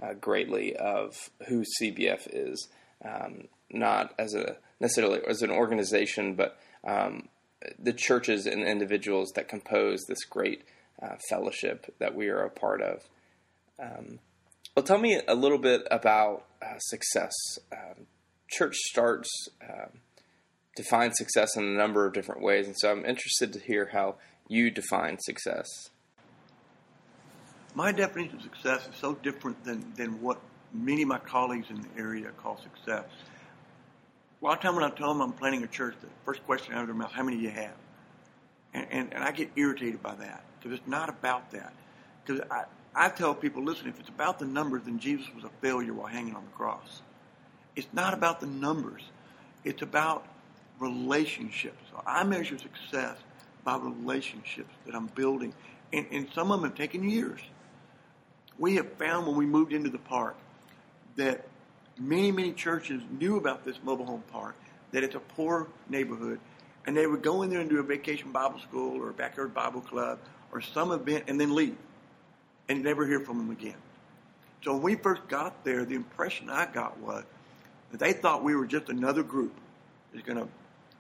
uh, 0.02 0.14
greatly 0.14 0.76
of 0.76 1.30
who 1.48 1.64
CBF 1.80 2.28
is, 2.32 2.68
um, 3.04 3.48
not 3.70 4.14
as 4.18 4.34
a 4.34 4.56
necessarily 4.80 5.20
as 5.26 5.42
an 5.42 5.50
organization, 5.50 6.34
but 6.34 6.58
um, 6.84 7.28
the 7.78 7.92
churches 7.92 8.46
and 8.46 8.62
individuals 8.62 9.32
that 9.36 9.48
compose 9.48 10.00
this 10.08 10.24
great 10.24 10.64
uh, 11.02 11.16
fellowship 11.28 11.94
that 11.98 12.14
we 12.14 12.28
are 12.28 12.44
a 12.44 12.50
part 12.50 12.82
of. 12.82 13.08
Um, 13.80 14.18
well, 14.76 14.84
tell 14.84 14.98
me 14.98 15.20
a 15.26 15.34
little 15.34 15.58
bit 15.58 15.86
about 15.90 16.44
uh, 16.62 16.78
success. 16.78 17.32
Um, 17.72 18.06
church 18.48 18.74
starts 18.76 19.28
um, 19.62 20.00
define 20.76 21.12
success 21.12 21.56
in 21.56 21.64
a 21.64 21.76
number 21.76 22.06
of 22.06 22.12
different 22.12 22.42
ways, 22.42 22.66
and 22.66 22.76
so 22.78 22.90
I'm 22.90 23.04
interested 23.04 23.52
to 23.52 23.60
hear 23.60 23.90
how 23.92 24.16
you 24.48 24.70
define 24.70 25.18
success. 25.20 25.68
My 27.74 27.90
definition 27.90 28.36
of 28.36 28.42
success 28.42 28.88
is 28.88 28.96
so 28.96 29.14
different 29.14 29.64
than, 29.64 29.92
than 29.96 30.20
what 30.20 30.40
many 30.74 31.02
of 31.02 31.08
my 31.08 31.18
colleagues 31.18 31.70
in 31.70 31.80
the 31.80 31.88
area 31.96 32.30
call 32.42 32.60
success. 32.60 33.04
A 34.40 34.44
lot 34.44 34.58
of 34.58 34.60
time 34.60 34.74
when 34.74 34.84
I 34.84 34.90
tell 34.90 35.08
them 35.08 35.22
I'm 35.22 35.32
planning 35.32 35.62
a 35.62 35.66
church, 35.66 35.94
the 36.00 36.08
first 36.24 36.44
question 36.44 36.74
out 36.74 36.82
of 36.82 36.88
their 36.88 36.94
mouth, 36.94 37.12
how 37.12 37.22
many 37.22 37.38
do 37.38 37.42
you 37.42 37.50
have? 37.50 37.74
And, 38.74 38.86
and, 38.90 39.14
and 39.14 39.24
I 39.24 39.30
get 39.30 39.50
irritated 39.56 40.02
by 40.02 40.14
that 40.16 40.42
because 40.58 40.78
it's 40.78 40.88
not 40.88 41.08
about 41.08 41.50
that. 41.52 41.72
Because 42.24 42.42
I, 42.50 42.64
I 42.94 43.08
tell 43.08 43.34
people, 43.34 43.62
listen, 43.62 43.88
if 43.88 43.98
it's 44.00 44.08
about 44.08 44.38
the 44.38 44.44
numbers, 44.44 44.82
then 44.84 44.98
Jesus 44.98 45.26
was 45.34 45.44
a 45.44 45.50
failure 45.60 45.94
while 45.94 46.08
hanging 46.08 46.34
on 46.34 46.44
the 46.44 46.50
cross. 46.50 47.02
It's 47.76 47.88
not 47.92 48.12
about 48.12 48.40
the 48.40 48.46
numbers. 48.46 49.02
It's 49.64 49.82
about 49.82 50.26
relationships. 50.78 51.82
So 51.90 52.02
I 52.06 52.24
measure 52.24 52.58
success 52.58 53.16
by 53.62 53.76
relationships 53.78 54.74
that 54.86 54.94
I'm 54.94 55.06
building. 55.06 55.54
And, 55.92 56.06
and 56.10 56.28
some 56.34 56.50
of 56.50 56.60
them 56.60 56.68
have 56.68 56.76
taken 56.76 57.08
years. 57.08 57.40
We 58.58 58.76
have 58.76 58.92
found 58.94 59.26
when 59.26 59.36
we 59.36 59.46
moved 59.46 59.72
into 59.72 59.90
the 59.90 59.98
park 59.98 60.36
that 61.16 61.46
many, 61.98 62.32
many 62.32 62.52
churches 62.52 63.02
knew 63.18 63.36
about 63.36 63.64
this 63.64 63.76
mobile 63.82 64.06
home 64.06 64.24
park, 64.32 64.56
that 64.92 65.04
it's 65.04 65.14
a 65.14 65.20
poor 65.20 65.68
neighborhood, 65.88 66.40
and 66.86 66.96
they 66.96 67.06
would 67.06 67.22
go 67.22 67.42
in 67.42 67.50
there 67.50 67.60
and 67.60 67.70
do 67.70 67.78
a 67.80 67.82
vacation 67.82 68.30
Bible 68.32 68.60
school 68.60 69.00
or 69.00 69.10
a 69.10 69.12
backyard 69.12 69.54
Bible 69.54 69.80
club 69.80 70.18
or 70.52 70.60
some 70.60 70.92
event 70.92 71.24
and 71.28 71.40
then 71.40 71.54
leave 71.54 71.76
and 72.68 72.82
never 72.82 73.06
hear 73.06 73.20
from 73.20 73.38
them 73.38 73.50
again. 73.50 73.76
So 74.62 74.72
when 74.74 74.82
we 74.82 74.94
first 74.96 75.26
got 75.28 75.64
there, 75.64 75.84
the 75.84 75.94
impression 75.94 76.48
I 76.48 76.66
got 76.66 76.98
was 76.98 77.24
that 77.90 78.00
they 78.00 78.12
thought 78.12 78.42
we 78.42 78.54
were 78.54 78.66
just 78.66 78.88
another 78.88 79.22
group 79.22 79.52
that's 80.12 80.24
going 80.24 80.38
to 80.38 80.48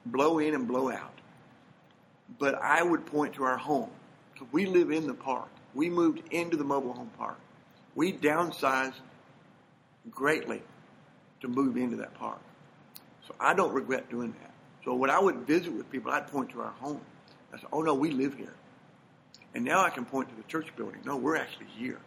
blow 0.06 0.38
in 0.38 0.54
and 0.54 0.66
blow 0.68 0.90
out. 0.90 1.12
But 2.38 2.56
I 2.56 2.82
would 2.82 3.06
point 3.06 3.34
to 3.34 3.44
our 3.44 3.56
home. 3.56 3.90
We 4.52 4.66
live 4.66 4.90
in 4.90 5.06
the 5.06 5.14
park. 5.14 5.48
We 5.74 5.88
moved 5.88 6.22
into 6.30 6.56
the 6.56 6.64
mobile 6.64 6.92
home 6.92 7.10
park. 7.16 7.38
We 7.94 8.12
downsized 8.12 8.94
greatly 10.10 10.62
to 11.40 11.48
move 11.48 11.76
into 11.76 11.96
that 11.96 12.14
park. 12.14 12.40
So 13.26 13.34
I 13.40 13.54
don't 13.54 13.72
regret 13.72 14.10
doing 14.10 14.34
that. 14.40 14.52
So 14.84 14.94
when 14.94 15.10
I 15.10 15.18
would 15.18 15.46
visit 15.46 15.72
with 15.72 15.90
people, 15.90 16.12
I'd 16.12 16.26
point 16.26 16.50
to 16.50 16.60
our 16.60 16.72
home. 16.72 17.00
I 17.52 17.58
said, 17.58 17.68
oh 17.72 17.80
no, 17.80 17.94
we 17.94 18.10
live 18.10 18.34
here. 18.34 18.54
And 19.54 19.64
now 19.64 19.82
I 19.82 19.90
can 19.90 20.04
point 20.04 20.28
to 20.28 20.34
the 20.34 20.42
church 20.42 20.74
building. 20.76 21.00
No, 21.04 21.16
we're 21.16 21.36
actually 21.36 21.66
here. 21.78 22.00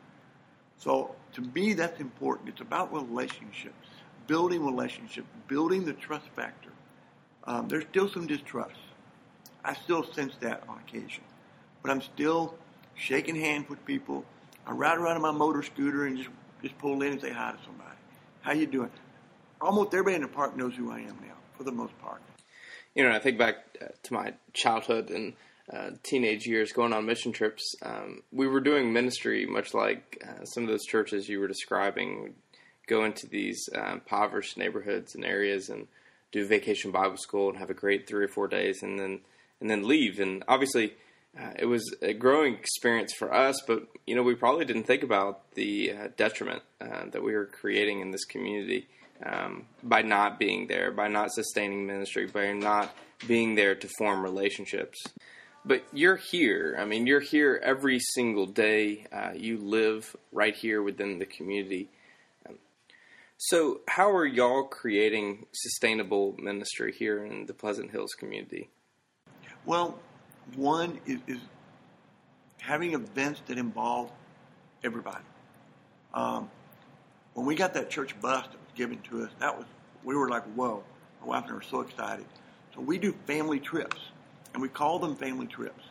So 0.77 1.15
to 1.33 1.41
me, 1.41 1.73
that's 1.73 1.99
important. 1.99 2.49
It's 2.49 2.62
about 2.62 2.93
relationships, 2.93 3.88
building 4.27 4.65
relationships, 4.65 5.27
building 5.47 5.86
the 5.86 5.93
trust 5.93 6.27
factor. 6.36 6.69
Um, 7.45 7.67
there's 7.67 7.86
still 7.89 8.10
some 8.10 8.27
distrust. 8.27 8.75
I 9.63 9.73
still 9.73 10.03
sense 10.13 10.33
that 10.41 10.63
on 10.67 10.79
occasion. 10.79 11.23
But 11.81 11.91
I'm 11.91 12.01
still 12.01 12.55
shaking 12.95 13.36
hands 13.36 13.69
with 13.69 13.83
people. 13.86 14.25
I 14.65 14.71
ride 14.71 14.97
around 14.97 15.15
on 15.15 15.21
my 15.21 15.31
motor 15.31 15.63
scooter 15.63 16.05
and 16.05 16.17
just 16.17 16.29
Just 16.61 16.77
pull 16.77 17.01
in 17.01 17.13
and 17.13 17.21
say 17.21 17.31
hi 17.31 17.51
to 17.51 17.57
somebody. 17.63 17.97
How 18.41 18.53
you 18.53 18.65
doing? 18.65 18.89
Almost 19.61 19.93
everybody 19.93 20.15
in 20.15 20.21
the 20.21 20.27
park 20.27 20.55
knows 20.55 20.75
who 20.75 20.91
I 20.91 20.99
am 20.99 21.17
now, 21.21 21.35
for 21.57 21.63
the 21.63 21.71
most 21.71 21.97
part. 21.99 22.21
You 22.95 23.03
know, 23.03 23.11
I 23.11 23.19
think 23.19 23.37
back 23.37 23.55
uh, 23.81 23.87
to 24.03 24.13
my 24.13 24.33
childhood 24.53 25.09
and 25.09 25.33
uh, 25.71 25.91
teenage 26.01 26.47
years 26.47 26.71
going 26.71 26.93
on 26.93 27.05
mission 27.05 27.31
trips. 27.31 27.75
Um, 27.83 28.23
we 28.31 28.47
were 28.47 28.61
doing 28.61 28.93
ministry 28.93 29.45
much 29.45 29.73
like 29.73 30.23
uh, 30.27 30.45
some 30.45 30.63
of 30.63 30.69
those 30.69 30.85
churches 30.85 31.27
you 31.27 31.39
were 31.39 31.47
describing. 31.47 32.35
Go 32.87 33.03
into 33.03 33.27
these 33.27 33.69
uh, 33.75 33.91
impoverished 33.93 34.57
neighborhoods 34.57 35.13
and 35.13 35.25
areas 35.25 35.69
and 35.69 35.87
do 36.31 36.47
vacation 36.47 36.91
Bible 36.91 37.17
school 37.17 37.49
and 37.49 37.57
have 37.57 37.69
a 37.69 37.75
great 37.75 38.07
three 38.07 38.23
or 38.23 38.29
four 38.29 38.47
days, 38.47 38.81
and 38.81 38.97
then 38.97 39.19
and 39.59 39.69
then 39.69 39.87
leave. 39.87 40.19
And 40.19 40.43
obviously, 40.47 40.93
uh, 41.39 41.51
it 41.59 41.65
was 41.65 41.95
a 42.01 42.13
growing 42.13 42.55
experience 42.55 43.13
for 43.13 43.33
us, 43.33 43.61
but 43.65 43.87
you 44.05 44.15
know 44.15 44.23
we 44.23 44.35
probably 44.35 44.65
didn't 44.65 44.83
think 44.83 45.03
about 45.03 45.51
the 45.53 45.91
uh, 45.91 46.07
detriment 46.17 46.63
uh, 46.81 47.05
that 47.11 47.23
we 47.23 47.33
were 47.33 47.45
creating 47.45 48.01
in 48.01 48.11
this 48.11 48.25
community 48.25 48.87
um, 49.23 49.65
by 49.83 50.01
not 50.01 50.39
being 50.39 50.67
there, 50.67 50.91
by 50.91 51.07
not 51.07 51.31
sustaining 51.31 51.85
ministry, 51.85 52.27
by 52.27 52.53
not 52.53 52.95
being 53.27 53.55
there 53.55 53.75
to 53.75 53.87
form 53.97 54.21
relationships. 54.21 55.03
But 55.65 55.83
you're 55.91 56.15
here. 56.15 56.77
I 56.79 56.85
mean, 56.85 57.07
you're 57.07 57.19
here 57.19 57.59
every 57.63 57.99
single 57.99 58.45
day. 58.45 59.05
Uh, 59.11 59.31
you 59.35 59.57
live 59.57 60.15
right 60.31 60.55
here 60.55 60.81
within 60.81 61.19
the 61.19 61.25
community. 61.25 61.89
Um, 62.47 62.55
so, 63.37 63.81
how 63.87 64.09
are 64.11 64.25
y'all 64.25 64.63
creating 64.63 65.45
sustainable 65.51 66.35
ministry 66.39 66.93
here 66.97 67.23
in 67.25 67.47
the 67.47 67.53
Pleasant 67.53 67.91
Hills 67.91 68.13
community? 68.17 68.69
Well, 69.65 69.99
one 70.55 70.99
is, 71.05 71.19
is 71.27 71.39
having 72.60 72.93
events 72.93 73.41
that 73.47 73.57
involve 73.57 74.12
everybody. 74.83 75.23
Um, 76.13 76.49
when 77.33 77.45
we 77.45 77.55
got 77.55 77.73
that 77.75 77.89
church 77.89 78.19
bus 78.19 78.45
that 78.45 78.53
was 78.53 78.73
given 78.75 78.99
to 79.10 79.23
us, 79.23 79.31
that 79.39 79.55
was 79.57 79.65
we 80.03 80.15
were 80.15 80.29
like, 80.29 80.43
whoa! 80.55 80.83
My 81.21 81.27
wife 81.27 81.43
and 81.43 81.51
I 81.51 81.55
were 81.55 81.62
so 81.62 81.81
excited. 81.81 82.25
So 82.73 82.81
we 82.81 82.97
do 82.97 83.13
family 83.25 83.60
trips, 83.60 83.97
and 84.53 84.62
we 84.62 84.69
call 84.69 84.99
them 84.99 85.15
family 85.15 85.47
trips 85.47 85.83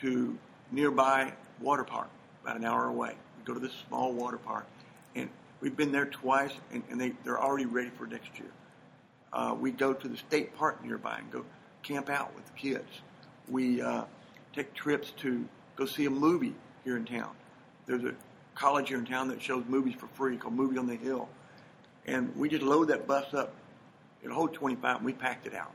to 0.00 0.36
nearby 0.70 1.32
water 1.60 1.84
park, 1.84 2.08
about 2.42 2.56
an 2.56 2.64
hour 2.64 2.86
away. 2.86 3.14
We 3.38 3.44
go 3.44 3.54
to 3.54 3.60
this 3.60 3.72
small 3.88 4.12
water 4.12 4.38
park, 4.38 4.66
and 5.14 5.28
we've 5.60 5.76
been 5.76 5.92
there 5.92 6.06
twice, 6.06 6.52
and, 6.72 6.82
and 6.90 7.00
they 7.00 7.12
they're 7.24 7.40
already 7.40 7.66
ready 7.66 7.90
for 7.90 8.06
next 8.06 8.38
year. 8.38 8.50
Uh, 9.32 9.56
we 9.58 9.70
go 9.70 9.92
to 9.92 10.08
the 10.08 10.16
state 10.16 10.56
park 10.56 10.84
nearby 10.84 11.18
and 11.18 11.30
go 11.30 11.44
camp 11.82 12.08
out 12.08 12.34
with 12.34 12.46
the 12.46 12.52
kids. 12.52 12.88
We 13.50 13.80
uh, 13.80 14.04
take 14.54 14.74
trips 14.74 15.12
to 15.18 15.44
go 15.76 15.86
see 15.86 16.06
a 16.06 16.10
movie 16.10 16.54
here 16.84 16.96
in 16.96 17.04
town. 17.04 17.30
There's 17.86 18.04
a 18.04 18.14
college 18.54 18.88
here 18.88 18.98
in 18.98 19.06
town 19.06 19.28
that 19.28 19.40
shows 19.40 19.64
movies 19.68 19.94
for 19.94 20.08
free 20.08 20.36
called 20.36 20.54
Movie 20.54 20.78
on 20.78 20.86
the 20.86 20.96
Hill. 20.96 21.28
And 22.06 22.34
we 22.36 22.48
just 22.48 22.62
load 22.62 22.88
that 22.88 23.06
bus 23.06 23.32
up. 23.34 23.54
It'll 24.22 24.34
hold 24.34 24.54
25 24.54 24.96
and 24.96 25.04
we 25.06 25.12
packed 25.12 25.46
it 25.46 25.54
out. 25.54 25.72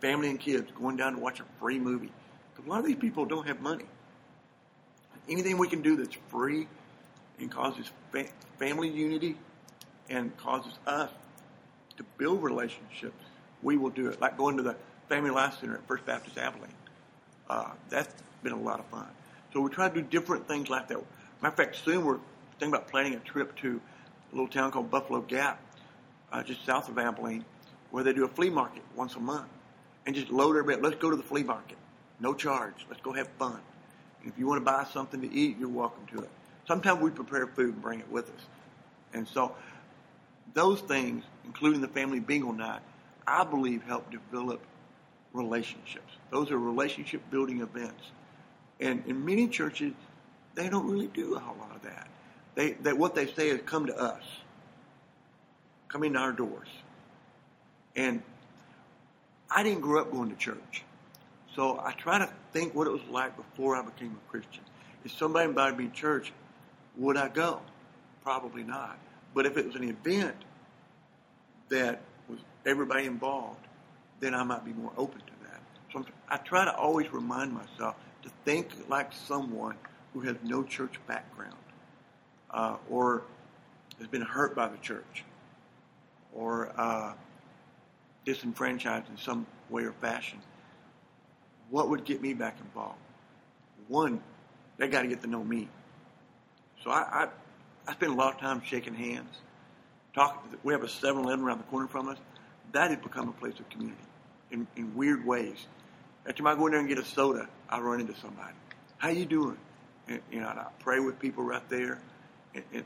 Family 0.00 0.30
and 0.30 0.40
kids 0.40 0.70
going 0.74 0.96
down 0.96 1.14
to 1.14 1.18
watch 1.18 1.40
a 1.40 1.44
free 1.58 1.78
movie. 1.78 2.10
Because 2.52 2.66
a 2.66 2.70
lot 2.70 2.80
of 2.80 2.86
these 2.86 2.96
people 2.96 3.26
don't 3.26 3.46
have 3.46 3.60
money. 3.60 3.84
Anything 5.28 5.58
we 5.58 5.68
can 5.68 5.82
do 5.82 5.96
that's 5.96 6.16
free 6.28 6.66
and 7.38 7.50
causes 7.50 7.90
fa- 8.10 8.26
family 8.58 8.88
unity 8.88 9.36
and 10.08 10.34
causes 10.36 10.72
us 10.86 11.10
to 11.96 12.04
build 12.16 12.42
relationships, 12.42 13.24
we 13.62 13.76
will 13.76 13.90
do 13.90 14.08
it. 14.08 14.20
Like 14.20 14.36
going 14.38 14.56
to 14.56 14.62
the 14.62 14.76
Family 15.10 15.30
Life 15.30 15.58
Center 15.58 15.74
at 15.74 15.84
First 15.88 16.06
Baptist 16.06 16.38
Abilene. 16.38 16.70
Uh, 17.48 17.70
that's 17.88 18.14
been 18.44 18.52
a 18.52 18.60
lot 18.60 18.78
of 18.78 18.86
fun. 18.86 19.08
So 19.52 19.60
we 19.60 19.68
try 19.68 19.88
to 19.88 19.94
do 19.94 20.02
different 20.02 20.46
things 20.46 20.70
like 20.70 20.86
that. 20.86 20.98
Matter 21.42 21.48
of 21.48 21.54
fact, 21.56 21.76
soon 21.84 22.04
we're 22.04 22.20
thinking 22.60 22.72
about 22.72 22.86
planning 22.86 23.14
a 23.14 23.18
trip 23.18 23.56
to 23.56 23.80
a 24.32 24.34
little 24.36 24.46
town 24.46 24.70
called 24.70 24.88
Buffalo 24.88 25.20
Gap, 25.22 25.60
uh, 26.32 26.44
just 26.44 26.64
south 26.64 26.88
of 26.88 26.96
Abilene, 26.96 27.44
where 27.90 28.04
they 28.04 28.12
do 28.12 28.24
a 28.24 28.28
flea 28.28 28.50
market 28.50 28.84
once 28.94 29.16
a 29.16 29.18
month. 29.18 29.48
And 30.06 30.14
just 30.14 30.30
load 30.30 30.56
everybody. 30.56 30.80
Let's 30.80 31.02
go 31.02 31.10
to 31.10 31.16
the 31.16 31.24
flea 31.24 31.42
market. 31.42 31.76
No 32.20 32.32
charge. 32.32 32.86
Let's 32.88 33.02
go 33.02 33.12
have 33.12 33.26
fun. 33.36 33.58
And 34.22 34.32
if 34.32 34.38
you 34.38 34.46
want 34.46 34.60
to 34.60 34.64
buy 34.64 34.84
something 34.92 35.20
to 35.22 35.32
eat, 35.34 35.58
you're 35.58 35.68
welcome 35.68 36.06
to 36.14 36.22
it. 36.22 36.30
Sometimes 36.68 37.02
we 37.02 37.10
prepare 37.10 37.48
food 37.48 37.74
and 37.74 37.82
bring 37.82 37.98
it 37.98 38.08
with 38.12 38.26
us. 38.26 38.44
And 39.12 39.26
so 39.26 39.56
those 40.54 40.80
things, 40.82 41.24
including 41.44 41.80
the 41.80 41.88
family 41.88 42.20
bingo 42.20 42.52
night, 42.52 42.80
I 43.26 43.42
believe 43.42 43.82
help 43.82 44.08
develop 44.12 44.60
relationships. 45.32 46.12
Those 46.30 46.50
are 46.50 46.58
relationship 46.58 47.22
building 47.30 47.60
events. 47.60 48.02
And 48.80 49.02
in 49.06 49.24
many 49.24 49.48
churches, 49.48 49.92
they 50.54 50.68
don't 50.68 50.88
really 50.88 51.08
do 51.08 51.34
a 51.34 51.38
whole 51.38 51.56
lot 51.58 51.74
of 51.74 51.82
that. 51.82 52.08
They, 52.54 52.72
they 52.72 52.92
what 52.92 53.14
they 53.14 53.26
say 53.26 53.48
is 53.48 53.60
come 53.64 53.86
to 53.86 53.96
us. 53.96 54.22
Come 55.88 56.04
into 56.04 56.18
our 56.18 56.32
doors. 56.32 56.68
And 57.96 58.22
I 59.50 59.62
didn't 59.62 59.80
grow 59.80 60.00
up 60.00 60.12
going 60.12 60.30
to 60.30 60.36
church. 60.36 60.84
So 61.54 61.80
I 61.84 61.92
try 61.92 62.18
to 62.18 62.28
think 62.52 62.74
what 62.74 62.86
it 62.86 62.90
was 62.90 63.02
like 63.10 63.36
before 63.36 63.76
I 63.76 63.82
became 63.82 64.16
a 64.16 64.30
Christian. 64.30 64.62
If 65.04 65.12
somebody 65.12 65.48
invited 65.48 65.78
me 65.78 65.86
to 65.86 65.92
church, 65.92 66.32
would 66.96 67.16
I 67.16 67.28
go? 67.28 67.60
Probably 68.22 68.62
not. 68.62 68.98
But 69.34 69.46
if 69.46 69.56
it 69.56 69.66
was 69.66 69.74
an 69.74 69.88
event 69.88 70.36
that 71.68 72.00
was 72.28 72.38
everybody 72.66 73.06
involved, 73.06 73.66
then 74.20 74.34
I 74.34 74.44
might 74.44 74.64
be 74.64 74.72
more 74.72 74.92
open 74.96 75.20
to 75.20 75.32
that. 75.44 75.60
So 75.92 76.04
I 76.28 76.36
try 76.36 76.64
to 76.64 76.74
always 76.76 77.12
remind 77.12 77.52
myself 77.52 77.96
to 78.22 78.30
think 78.44 78.68
like 78.88 79.12
someone 79.12 79.76
who 80.12 80.20
has 80.20 80.36
no 80.44 80.62
church 80.62 80.94
background 81.06 81.56
uh, 82.50 82.76
or 82.88 83.22
has 83.98 84.06
been 84.06 84.22
hurt 84.22 84.54
by 84.54 84.68
the 84.68 84.76
church 84.78 85.24
or 86.34 86.72
uh, 86.76 87.12
disenfranchised 88.24 89.08
in 89.08 89.16
some 89.16 89.46
way 89.70 89.84
or 89.84 89.92
fashion. 89.92 90.38
What 91.70 91.88
would 91.88 92.04
get 92.04 92.20
me 92.20 92.34
back 92.34 92.58
involved? 92.60 92.98
One, 93.88 94.20
they 94.76 94.88
got 94.88 95.02
to 95.02 95.08
get 95.08 95.22
to 95.22 95.26
know 95.26 95.42
me. 95.42 95.68
So 96.84 96.90
I, 96.90 97.24
I, 97.24 97.28
I 97.88 97.92
spend 97.92 98.12
a 98.12 98.14
lot 98.14 98.34
of 98.34 98.40
time 98.40 98.62
shaking 98.64 98.94
hands. 98.94 99.38
Talking. 100.14 100.58
We 100.64 100.72
have 100.72 100.82
a 100.82 100.88
7-Eleven 100.88 101.44
around 101.44 101.58
the 101.58 101.64
corner 101.64 101.86
from 101.86 102.08
us. 102.08 102.18
That 102.72 102.90
has 102.90 102.98
become 102.98 103.28
a 103.28 103.32
place 103.32 103.58
of 103.60 103.68
community 103.70 104.02
in, 104.50 104.66
in 104.76 104.94
weird 104.94 105.24
ways. 105.24 105.66
Every 106.24 106.34
time 106.34 106.46
I 106.46 106.54
go 106.54 106.66
in 106.66 106.72
there 106.72 106.80
and 106.80 106.88
get 106.88 106.98
a 106.98 107.04
soda, 107.04 107.48
I 107.68 107.80
run 107.80 108.00
into 108.00 108.14
somebody. 108.20 108.54
How 108.98 109.08
you 109.08 109.24
doing? 109.24 109.56
And, 110.08 110.20
you 110.30 110.40
know, 110.40 110.48
I 110.48 110.66
pray 110.80 111.00
with 111.00 111.18
people 111.18 111.44
right 111.44 111.66
there. 111.68 111.98
And, 112.54 112.64
and 112.72 112.84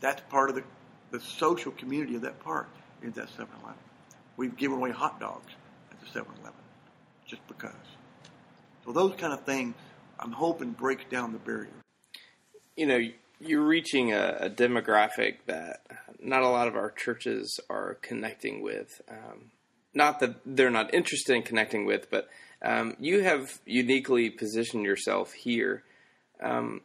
that's 0.00 0.22
part 0.30 0.50
of 0.50 0.56
the, 0.56 0.64
the 1.10 1.20
social 1.20 1.72
community 1.72 2.14
of 2.16 2.22
that 2.22 2.40
park 2.40 2.68
is 3.02 3.14
that 3.14 3.28
7-Eleven. 3.28 3.74
We've 4.36 4.56
given 4.56 4.78
away 4.78 4.90
hot 4.90 5.20
dogs 5.20 5.52
at 5.90 6.00
the 6.00 6.06
7-Eleven 6.06 6.52
just 7.26 7.46
because. 7.48 7.72
So 8.84 8.92
those 8.92 9.14
kind 9.16 9.32
of 9.32 9.44
things, 9.44 9.74
I'm 10.18 10.32
hoping 10.32 10.70
breaks 10.70 11.04
down 11.10 11.32
the 11.32 11.38
barrier. 11.38 11.70
You 12.76 12.86
know, 12.86 13.00
you're 13.40 13.62
reaching 13.62 14.12
a, 14.12 14.36
a 14.40 14.50
demographic 14.50 15.36
that 15.46 15.80
not 16.20 16.42
a 16.42 16.48
lot 16.48 16.68
of 16.68 16.76
our 16.76 16.90
churches 16.90 17.60
are 17.68 17.98
connecting 18.02 18.62
with. 18.62 19.00
Um, 19.08 19.50
not 19.94 20.20
that 20.20 20.36
they're 20.44 20.70
not 20.70 20.92
interested 20.92 21.34
in 21.34 21.42
connecting 21.42 21.86
with, 21.86 22.10
but 22.10 22.28
um, 22.62 22.96
you 22.98 23.22
have 23.22 23.60
uniquely 23.66 24.30
positioned 24.30 24.84
yourself 24.84 25.32
here. 25.32 25.84
Um, 26.42 26.80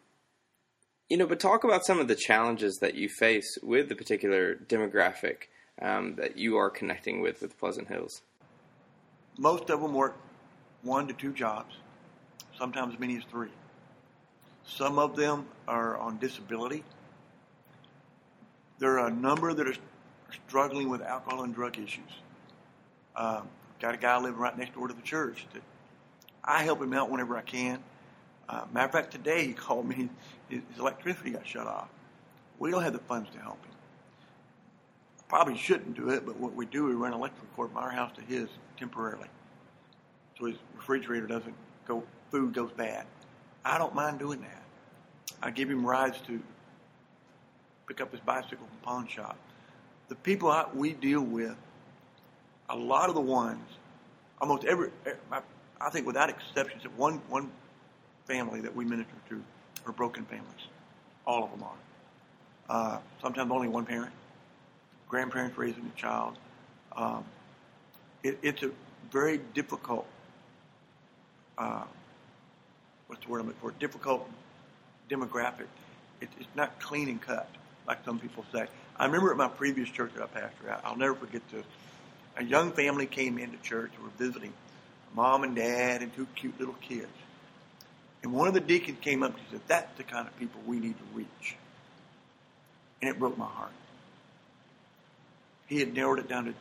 you 1.10 1.18
know, 1.18 1.26
but 1.26 1.40
talk 1.40 1.64
about 1.64 1.86
some 1.86 2.00
of 2.00 2.08
the 2.08 2.16
challenges 2.16 2.78
that 2.82 2.96
you 2.96 3.10
face 3.10 3.58
with 3.64 3.90
the 3.90 3.96
particular 3.96 4.56
demographic 4.56 5.48
um, 5.82 6.16
that 6.16 6.38
you 6.38 6.58
are 6.58 6.70
connecting 6.70 7.22
with 7.22 7.42
with 7.42 7.58
Pleasant 7.60 7.88
Hills. 7.88 8.22
Most 9.38 9.70
of 9.70 9.82
them 9.82 9.94
work 9.94 10.16
one 10.84 11.08
to 11.08 11.14
two 11.14 11.34
jobs, 11.34 11.76
sometimes 12.58 12.94
as 12.94 13.00
many 13.00 13.18
as 13.18 13.24
three. 13.24 13.50
Some 14.66 15.00
of 15.00 15.16
them 15.16 15.48
are 15.68 15.98
on 15.98 16.20
disability. 16.20 16.84
There 18.78 19.00
are 19.00 19.08
a 19.08 19.12
number 19.12 19.54
that 19.54 19.68
are 19.68 19.76
struggling 20.48 20.90
with 20.90 21.02
alcohol 21.02 21.44
and 21.44 21.56
drug 21.56 21.78
issues. 21.78 22.12
Um, 23.16 23.48
got 23.80 23.94
a 23.94 23.98
guy 23.98 24.18
living 24.18 24.40
right 24.40 24.58
next 24.58 24.74
door 24.74 24.88
to 24.88 24.94
the 24.94 25.02
church 25.02 25.48
that 25.54 25.62
I 26.44 26.64
help 26.64 26.82
him 26.82 26.94
out 26.94 27.10
whenever 27.10 27.38
I 27.38 27.42
can. 27.42 27.80
Uh, 28.48 28.66
matter 28.74 28.88
of 28.88 28.92
fact, 28.92 29.12
today 29.12 29.46
he 29.46 29.54
called 29.66 29.88
me. 29.88 30.10
His, 30.50 30.62
his 30.70 30.80
electricity 30.80 31.32
got 31.32 31.48
shut 31.48 31.68
off. 31.68 31.90
We 32.58 32.72
don't 32.72 32.84
have 32.84 32.94
the 32.94 33.00
funds 33.00 33.30
to 33.32 33.40
help 33.40 33.64
him. 33.66 33.74
Probably 35.28 35.56
shouldn't 35.56 35.96
do 35.96 36.10
it, 36.10 36.26
but 36.26 36.38
what 36.40 36.56
we 36.56 36.66
do, 36.66 36.86
we 36.86 36.94
run 36.94 37.14
electrical 37.14 37.48
cord 37.56 37.70
from 37.70 37.78
our 37.78 37.92
house 37.92 38.12
to 38.16 38.22
his 38.22 38.50
temporarily, 38.78 39.28
so 40.38 40.46
his 40.46 40.56
refrigerator 40.76 41.28
doesn't 41.28 41.54
go. 41.88 42.04
Food 42.32 42.54
goes 42.54 42.72
bad. 42.72 43.06
I 43.64 43.78
don't 43.78 43.94
mind 43.94 44.20
doing 44.20 44.42
that. 44.42 44.64
I 45.42 45.52
give 45.52 45.70
him 45.70 45.86
rides 45.86 46.20
to 46.28 46.40
pick 47.88 48.02
up 48.02 48.12
his 48.12 48.20
bicycle 48.22 48.66
from 48.68 48.78
pawn 48.84 49.08
shop. 49.08 49.38
The 50.10 50.16
people 50.16 50.50
I, 50.50 50.66
we 50.74 50.94
deal 50.94 51.22
with, 51.22 51.56
a 52.70 52.76
lot 52.76 53.10
of 53.10 53.16
the 53.16 53.22
ones, 53.22 53.68
almost 54.40 54.64
every, 54.66 54.90
I 55.82 55.90
think 55.90 56.06
without 56.06 56.30
exceptions, 56.30 56.84
one 56.96 57.22
one 57.30 57.52
family 58.26 58.62
that 58.62 58.76
we 58.76 58.86
minister 58.86 59.14
to 59.30 59.42
are 59.86 59.92
broken 59.92 60.24
families. 60.26 60.68
All 61.26 61.44
of 61.44 61.52
them 61.52 61.64
are. 61.64 61.74
Uh, 62.70 63.00
sometimes 63.22 63.52
only 63.52 63.68
one 63.68 63.86
parent, 63.86 64.12
grandparents 65.08 65.58
raising 65.58 65.92
a 65.96 66.00
child. 66.00 66.38
Um, 66.96 67.26
it, 68.24 68.38
it's 68.44 68.62
a 68.62 68.70
very 69.12 69.40
difficult, 69.56 70.06
uh, 71.58 71.84
what's 73.08 73.26
the 73.26 73.32
word 73.32 73.40
I'm 73.42 73.48
looking 73.48 73.62
for? 73.62 73.72
Difficult 73.80 74.30
demographic. 75.10 75.68
It, 76.22 76.30
it's 76.40 76.56
not 76.56 76.80
clean 76.80 77.10
and 77.10 77.20
cut, 77.22 77.50
like 77.88 78.06
some 78.06 78.20
people 78.20 78.46
say. 78.54 78.68
I 78.98 79.06
remember 79.06 79.32
at 79.32 79.38
my 79.38 79.48
previous 79.48 79.90
church 79.90 80.12
that 80.16 80.24
I 80.24 80.40
pastored 80.40 80.70
at, 80.72 80.82
I'll 80.84 80.98
never 80.98 81.16
forget 81.16 81.42
this. 81.50 81.66
A 82.40 82.44
young 82.44 82.72
family 82.72 83.06
came 83.06 83.38
into 83.38 83.58
church 83.58 83.92
and 83.96 84.04
were 84.04 84.12
visiting 84.18 84.54
mom 85.14 85.44
and 85.44 85.58
dad 85.58 86.02
and 86.02 86.16
two 86.16 86.26
cute 86.36 86.58
little 86.58 86.76
kids. 86.76 87.12
And 88.24 88.32
one 88.32 88.48
of 88.48 88.54
the 88.54 88.62
deacons 88.62 88.98
came 89.02 89.24
up 89.24 89.36
and 89.36 89.46
said, 89.52 89.62
That's 89.68 89.98
the 89.98 90.04
kind 90.04 90.26
of 90.26 90.38
people 90.40 90.62
we 90.66 90.80
need 90.80 90.98
to 90.98 91.04
reach. 91.14 91.58
And 93.02 93.10
it 93.10 93.20
broke 93.20 93.38
my 93.38 93.46
heart. 93.46 93.74
He 95.68 95.80
had 95.80 95.94
narrowed 95.94 96.20
it 96.20 96.30
down 96.30 96.46
to 96.46 96.54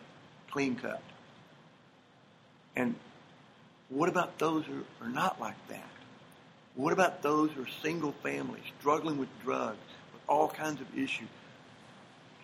clean 0.51 0.75
cut. 0.75 1.01
And 2.75 2.97
what 3.89 4.09
about 4.09 4.39
those 4.39 4.65
who 4.67 4.83
are 5.01 5.09
not 5.09 5.41
like 5.41 5.69
that? 5.69 5.89
What 6.75 6.93
about 6.93 7.23
those 7.23 7.53
who 7.53 7.63
are 7.63 7.69
single 7.83 8.13
families, 8.23 8.63
struggling 8.81 9.19
with 9.19 9.29
drugs, 9.45 9.79
with 10.13 10.23
all 10.29 10.49
kinds 10.49 10.81
of 10.81 10.99
issues? 10.99 11.29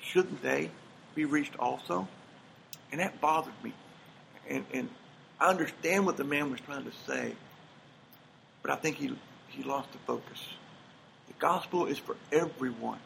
Shouldn't 0.00 0.40
they 0.40 0.70
be 1.16 1.24
reached 1.24 1.56
also? 1.58 2.08
And 2.92 3.00
that 3.00 3.20
bothered 3.20 3.54
me. 3.62 3.72
And, 4.48 4.64
and 4.72 4.88
I 5.40 5.48
understand 5.48 6.06
what 6.06 6.16
the 6.16 6.24
man 6.24 6.50
was 6.50 6.60
trying 6.60 6.84
to 6.84 6.92
say, 7.06 7.34
but 8.62 8.70
I 8.70 8.76
think 8.76 8.96
he, 8.96 9.16
he 9.48 9.62
lost 9.62 9.92
the 9.92 9.98
focus. 10.06 10.42
The 11.28 11.34
gospel 11.38 11.86
is 11.86 11.98
for 11.98 12.16
everyone, 12.30 12.98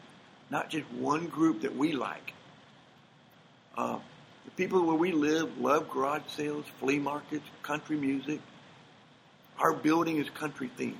not 0.49 0.69
just 0.69 0.89
one 0.91 1.27
group 1.27 1.61
that 1.61 1.75
we 1.75 1.93
like. 1.93 2.33
Uh, 3.77 3.99
the 4.45 4.51
people 4.51 4.85
where 4.85 4.95
we 4.95 5.11
live 5.11 5.57
love 5.57 5.89
garage 5.89 6.23
sales, 6.27 6.65
flea 6.79 6.99
markets, 6.99 7.45
country 7.63 7.97
music. 7.97 8.39
Our 9.57 9.73
building 9.73 10.17
is 10.17 10.29
country 10.29 10.69
themed. 10.77 10.95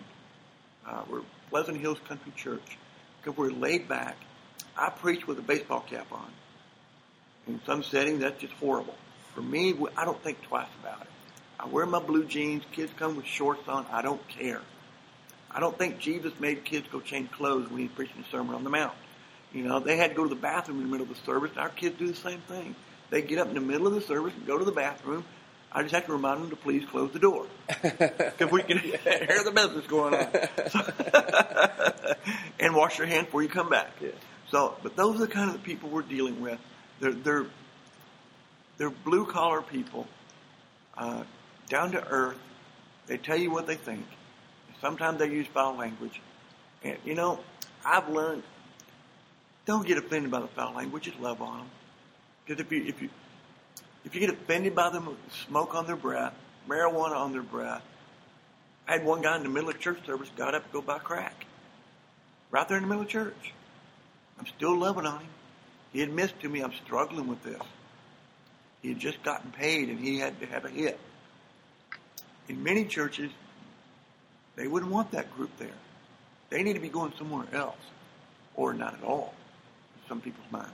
Uh, 0.86 1.02
we're 1.10 1.22
Pleasant 1.50 1.78
Hills 1.78 2.00
Country 2.08 2.32
Church 2.36 2.78
because 3.22 3.38
we're 3.38 3.52
laid 3.52 3.88
back. 3.88 4.18
I 4.78 4.90
preach 4.90 5.28
with 5.28 5.40
a 5.40 5.42
baseball 5.42 5.82
cap 5.82 6.08
on. 6.12 6.32
In 7.50 7.60
some 7.66 7.82
settings, 7.82 8.20
that's 8.20 8.40
just 8.40 8.54
horrible. 8.54 8.94
For 9.34 9.42
me, 9.42 9.76
I 9.98 10.06
don't 10.06 10.22
think 10.24 10.40
twice 10.44 10.70
about 10.84 11.02
it. 11.02 11.08
I 11.60 11.68
wear 11.68 11.88
my 11.88 12.00
blue 12.00 12.24
jeans. 12.24 12.64
Kids 12.72 12.92
come 12.96 13.16
with 13.16 13.26
shorts 13.26 13.68
on. 13.68 13.88
I 13.92 14.04
don't 14.04 14.26
care. 14.28 14.62
I 15.50 15.60
don't 15.60 15.76
think 15.76 15.98
Jesus 16.00 16.32
made 16.40 16.64
kids 16.64 16.88
go 16.92 17.00
change 17.00 17.32
clothes 17.32 17.70
when 17.72 17.82
he's 17.82 17.92
preaching 17.92 18.22
the 18.22 18.28
Sermon 18.30 18.54
on 18.54 18.64
the 18.64 18.70
Mount. 18.70 18.94
You 19.52 19.64
know, 19.64 19.80
they 19.80 19.98
had 19.98 20.12
to 20.12 20.16
go 20.16 20.24
to 20.24 20.30
the 20.30 20.40
bathroom 20.40 20.78
in 20.78 20.84
the 20.84 20.92
middle 20.92 21.10
of 21.12 21.18
the 21.18 21.26
service. 21.26 21.50
Our 21.58 21.70
kids 21.70 21.98
do 21.98 22.06
the 22.08 22.16
same 22.16 22.40
thing. 22.42 22.76
They 23.10 23.24
get 23.24 23.40
up 23.40 23.48
in 23.48 23.56
the 23.56 23.62
middle 23.62 23.88
of 23.88 23.96
the 23.96 24.02
service 24.02 24.34
and 24.36 24.46
go 24.46 24.60
to 24.60 24.66
the 24.66 24.72
bathroom. 24.72 25.26
I 25.72 25.82
just 25.82 25.96
have 25.96 26.06
to 26.06 26.14
remind 26.14 26.44
them 26.44 26.52
to 26.52 26.56
please 26.56 26.86
close 26.86 27.12
the 27.14 27.20
door 27.20 27.48
because 27.82 28.52
we 28.52 28.62
can 28.62 28.78
hear 28.80 29.44
the 29.44 29.52
business 29.54 29.88
going 29.88 30.14
on. 30.14 30.28
and 32.60 32.76
wash 32.76 33.00
your 33.00 33.08
hands 33.08 33.26
before 33.26 33.42
you 33.42 33.50
come 33.50 33.70
back. 33.70 33.92
Yeah. 34.00 34.10
So, 34.52 34.76
but 34.84 34.96
those 34.96 35.16
are 35.16 35.26
the 35.26 35.28
kind 35.28 35.54
of 35.54 35.64
people 35.64 35.90
we're 35.90 36.04
dealing 36.04 36.42
with. 36.42 36.60
They're 37.00 37.14
they're 37.14 37.46
they're 38.78 38.90
blue 38.90 39.26
collar 39.26 39.62
people, 39.62 40.08
uh, 40.98 41.24
down 41.68 41.92
to 41.92 42.06
earth. 42.08 42.38
They 43.08 43.18
tell 43.18 43.38
you 43.38 43.52
what 43.52 43.68
they 43.68 43.76
think. 43.76 44.06
Sometimes 44.82 45.20
they 45.20 45.28
use 45.30 45.48
foul 45.48 45.76
language, 45.76 46.22
and 46.84 46.98
you 47.04 47.16
know, 47.16 47.40
I've 47.86 48.10
learned 48.10 48.44
don't 49.66 49.86
get 49.86 49.98
offended 49.98 50.32
by 50.32 50.40
the 50.40 50.48
foul 50.48 50.74
language. 50.74 51.04
Just 51.04 51.20
love 51.20 51.42
on 51.42 51.60
them. 51.60 51.70
Because 52.46 52.60
if 52.60 52.72
you 52.72 52.86
if 52.86 53.02
you 53.02 53.10
if 54.04 54.16
you 54.16 54.22
get 54.22 54.32
offended 54.32 54.74
by 54.74 54.90
them, 54.90 55.16
smoke 55.48 55.76
on 55.76 55.86
their 55.86 55.96
breath, 55.96 56.34
marijuana 56.68 57.16
on 57.16 57.34
their 57.34 57.44
breath. 57.44 57.84
I 58.88 58.94
had 58.94 59.06
one 59.06 59.22
guy 59.22 59.36
in 59.36 59.44
the 59.44 59.50
middle 59.50 59.70
of 59.70 59.80
church 59.80 60.04
service 60.06 60.30
got 60.36 60.56
up 60.56 60.66
to 60.66 60.74
go 60.74 60.82
buy 60.82 60.98
crack. 60.98 61.46
Right 62.50 62.68
there 62.68 62.78
in 62.78 62.84
the 62.84 62.90
middle 62.90 63.04
of 63.04 63.10
church. 63.10 63.54
I'm 64.40 64.48
still 64.48 64.76
loving 64.76 65.06
on 65.06 65.20
him. 65.20 65.30
He 65.92 66.02
admits 66.02 66.34
to 66.42 66.50
me 66.50 66.62
I'm 66.62 66.74
struggling 66.86 67.28
with 67.28 67.44
this. 67.44 67.62
He 68.82 68.90
had 68.90 69.00
just 69.00 69.22
gotten 69.24 69.52
paid 69.52 69.90
and 69.90 70.00
he 70.00 70.20
had 70.20 70.40
to 70.40 70.46
have 70.46 70.66
a 70.66 70.70
hit. 70.70 71.00
In 72.48 72.64
many 72.64 72.86
churches, 72.86 73.32
they 74.56 74.68
wouldn't 74.68 74.92
want 74.92 75.12
that 75.12 75.36
group 75.36 75.52
there. 75.58 75.70
They 76.50 76.64
need 76.64 76.74
to 76.74 76.80
be 76.80 76.90
going 76.90 77.14
somewhere 77.18 77.46
else, 77.54 77.78
or 78.56 78.74
not 78.74 78.96
at 78.96 79.04
all, 79.04 79.34
in 79.96 80.10
some 80.10 80.22
people's 80.22 80.52
minds. 80.52 80.72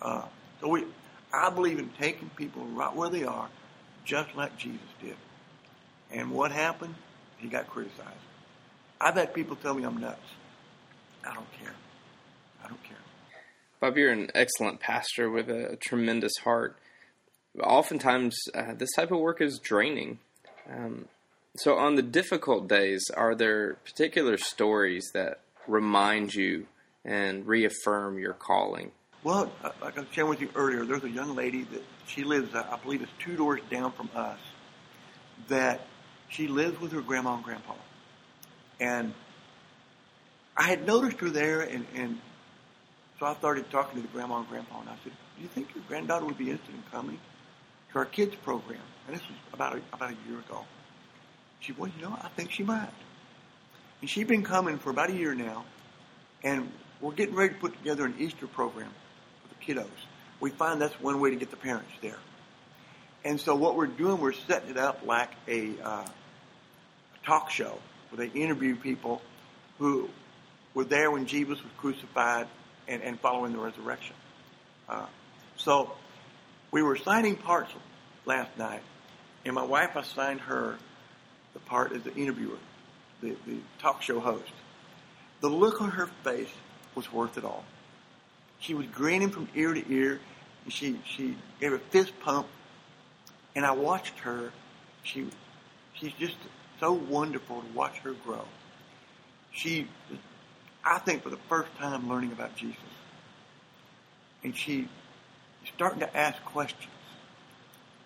Uh, 0.00 0.22
so 0.60 0.68
we, 0.68 0.84
I 1.32 1.50
believe 1.50 1.78
in 1.78 1.90
taking 2.00 2.30
people 2.30 2.64
right 2.64 2.94
where 2.94 3.10
they 3.10 3.24
are, 3.24 3.48
just 4.04 4.34
like 4.34 4.56
Jesus 4.56 4.80
did. 5.02 5.16
And 6.10 6.30
what 6.30 6.50
happened? 6.50 6.94
He 7.38 7.48
got 7.48 7.68
criticized. 7.68 8.08
I've 9.00 9.14
had 9.14 9.34
people 9.34 9.56
tell 9.56 9.74
me 9.74 9.84
I'm 9.84 9.98
nuts. 9.98 10.18
I 11.24 11.34
don't 11.34 11.52
care. 11.60 11.74
I 12.64 12.68
don't 12.68 12.82
care. 12.82 12.96
Bob, 13.80 13.96
you're 13.96 14.10
an 14.10 14.30
excellent 14.34 14.80
pastor 14.80 15.30
with 15.30 15.48
a 15.48 15.76
tremendous 15.76 16.32
heart. 16.42 16.76
Oftentimes, 17.62 18.36
uh, 18.52 18.74
this 18.74 18.90
type 18.96 19.12
of 19.12 19.20
work 19.20 19.40
is 19.40 19.60
draining. 19.60 20.18
Um, 20.68 21.06
so, 21.56 21.76
on 21.76 21.94
the 21.94 22.02
difficult 22.02 22.68
days, 22.68 23.04
are 23.16 23.36
there 23.36 23.74
particular 23.84 24.36
stories 24.36 25.10
that 25.14 25.40
remind 25.68 26.34
you 26.34 26.66
and 27.04 27.46
reaffirm 27.46 28.18
your 28.18 28.32
calling? 28.32 28.90
Well, 29.22 29.52
like 29.80 29.96
I 29.96 30.00
was 30.00 30.08
sharing 30.10 30.30
with 30.30 30.40
you 30.40 30.48
earlier, 30.56 30.84
there's 30.84 31.04
a 31.04 31.10
young 31.10 31.36
lady 31.36 31.62
that 31.62 31.82
she 32.06 32.24
lives, 32.24 32.54
I 32.54 32.78
believe 32.82 33.02
it's 33.02 33.12
two 33.20 33.36
doors 33.36 33.60
down 33.70 33.92
from 33.92 34.10
us, 34.14 34.38
that 35.48 35.86
she 36.28 36.48
lives 36.48 36.80
with 36.80 36.92
her 36.92 37.00
grandma 37.00 37.36
and 37.36 37.44
grandpa. 37.44 37.74
And 38.80 39.14
I 40.56 40.64
had 40.64 40.84
noticed 40.84 41.20
her 41.20 41.30
there, 41.30 41.60
and, 41.60 41.86
and 41.94 42.20
so 43.18 43.26
I 43.26 43.34
started 43.36 43.70
talking 43.70 44.00
to 44.00 44.06
the 44.06 44.12
grandma 44.12 44.38
and 44.38 44.48
grandpa, 44.48 44.80
and 44.80 44.90
I 44.90 44.96
said, 45.02 45.12
"Do 45.36 45.42
you 45.42 45.48
think 45.48 45.74
your 45.74 45.84
granddaughter 45.88 46.24
would 46.24 46.38
be 46.38 46.50
interested 46.50 46.74
in 46.74 46.82
coming 46.90 47.18
to 47.92 47.98
our 47.98 48.04
kids 48.04 48.34
program?" 48.36 48.80
And 49.06 49.16
this 49.16 49.22
was 49.26 49.38
about 49.52 49.76
a, 49.76 49.80
about 49.92 50.10
a 50.10 50.16
year 50.28 50.38
ago. 50.38 50.64
She, 51.60 51.72
said, 51.72 51.78
well, 51.80 51.90
you 51.96 52.02
know, 52.02 52.16
I 52.20 52.28
think 52.28 52.52
she 52.52 52.62
might. 52.62 52.92
And 54.00 54.08
she's 54.08 54.26
been 54.26 54.44
coming 54.44 54.78
for 54.78 54.90
about 54.90 55.10
a 55.10 55.14
year 55.14 55.34
now, 55.34 55.64
and 56.44 56.70
we're 57.00 57.12
getting 57.12 57.34
ready 57.34 57.54
to 57.54 57.60
put 57.60 57.76
together 57.76 58.04
an 58.04 58.14
Easter 58.18 58.46
program 58.46 58.90
for 59.42 59.48
the 59.48 59.74
kiddos. 59.80 59.88
We 60.40 60.50
find 60.50 60.80
that's 60.80 61.00
one 61.00 61.20
way 61.20 61.30
to 61.30 61.36
get 61.36 61.50
the 61.50 61.56
parents 61.56 61.90
there. 62.00 62.18
And 63.24 63.40
so 63.40 63.56
what 63.56 63.74
we're 63.74 63.86
doing, 63.86 64.20
we're 64.20 64.32
setting 64.32 64.70
it 64.70 64.76
up 64.76 65.00
like 65.04 65.30
a, 65.48 65.74
uh, 65.82 66.04
a 66.06 67.26
talk 67.26 67.50
show 67.50 67.78
where 68.10 68.26
they 68.26 68.40
interview 68.40 68.76
people 68.76 69.20
who 69.78 70.08
were 70.74 70.84
there 70.84 71.10
when 71.10 71.26
Jesus 71.26 71.62
was 71.62 71.72
crucified 71.78 72.46
and, 72.88 73.02
and 73.02 73.20
following 73.20 73.52
the 73.52 73.58
resurrection. 73.58 74.16
Uh, 74.88 75.06
so 75.56 75.92
we 76.70 76.82
were 76.82 76.96
signing 76.96 77.36
parts 77.36 77.72
last 78.24 78.56
night, 78.58 78.82
and 79.44 79.54
my 79.54 79.64
wife 79.64 79.96
assigned 79.96 80.40
her 80.40 80.76
the 81.52 81.60
part 81.60 81.92
as 81.92 82.02
the 82.02 82.14
interviewer, 82.14 82.58
the, 83.20 83.36
the 83.46 83.58
talk 83.78 84.02
show 84.02 84.20
host. 84.20 84.52
The 85.40 85.48
look 85.48 85.80
on 85.80 85.90
her 85.90 86.08
face 86.24 86.50
was 86.94 87.12
worth 87.12 87.38
it 87.38 87.44
all. 87.44 87.64
She 88.60 88.74
was 88.74 88.86
grinning 88.86 89.30
from 89.30 89.48
ear 89.54 89.72
to 89.72 89.92
ear, 89.92 90.20
and 90.64 90.72
she, 90.72 90.98
she 91.04 91.36
gave 91.60 91.72
a 91.72 91.78
fist 91.78 92.12
pump, 92.20 92.46
and 93.54 93.64
I 93.64 93.72
watched 93.72 94.18
her. 94.20 94.52
She, 95.04 95.28
she's 95.94 96.12
just 96.14 96.36
so 96.80 96.92
wonderful 96.92 97.60
to 97.62 97.68
watch 97.72 97.98
her 97.98 98.12
grow. 98.12 98.44
She, 99.52 99.88
I 100.84 100.98
think, 100.98 101.22
for 101.22 101.30
the 101.30 101.38
first 101.48 101.74
time 101.76 102.08
learning 102.08 102.32
about 102.32 102.56
Jesus 102.56 102.78
and 104.42 104.56
she 104.56 104.88
starting 105.74 106.00
to 106.00 106.16
ask 106.16 106.42
questions. 106.44 106.92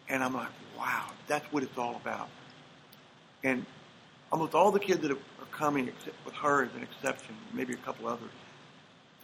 And 0.09 0.23
I'm 0.23 0.35
like, 0.35 0.49
wow, 0.77 1.07
that's 1.27 1.51
what 1.53 1.63
it's 1.63 1.79
all 1.79 1.97
about. 1.97 2.29
And 3.45 3.65
almost 4.31 4.55
all 4.55 4.71
the 4.71 4.81
kids 4.81 5.01
that 5.03 5.11
are 5.11 5.19
coming, 5.53 5.89
except 5.89 6.17
with 6.25 6.35
her 6.35 6.65
as 6.65 6.75
an 6.75 6.83
exception, 6.83 7.37
maybe 7.53 7.75
a 7.75 7.79
couple 7.79 8.09
others, 8.09 8.31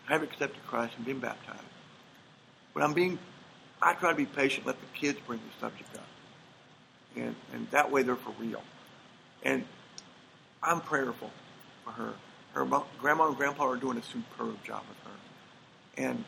have 0.06 0.22
accepted 0.22 0.64
Christ 0.66 0.94
and 0.96 1.04
been 1.04 1.18
baptized. 1.18 1.60
But 2.74 2.82
I'm 2.82 2.94
being, 2.94 3.18
I 3.82 3.94
try 3.94 4.10
to 4.10 4.16
be 4.16 4.26
patient, 4.26 4.66
let 4.66 4.76
the 4.80 4.86
kids 4.98 5.18
bring 5.26 5.40
the 5.40 5.66
subject 5.66 5.94
up. 5.96 6.06
And, 7.16 7.34
and 7.52 7.70
that 7.70 7.90
way 7.90 8.02
they're 8.02 8.16
for 8.16 8.32
real. 8.38 8.62
And 9.42 9.64
I'm 10.62 10.80
prayerful 10.80 11.30
for 11.84 11.90
her. 11.90 12.14
Her 12.52 12.66
grandma 13.00 13.28
and 13.28 13.36
grandpa 13.36 13.66
are 13.66 13.76
doing 13.76 13.98
a 13.98 14.02
superb 14.02 14.62
job 14.64 14.82
with 14.88 14.98
her. 15.12 15.18
And 16.02 16.24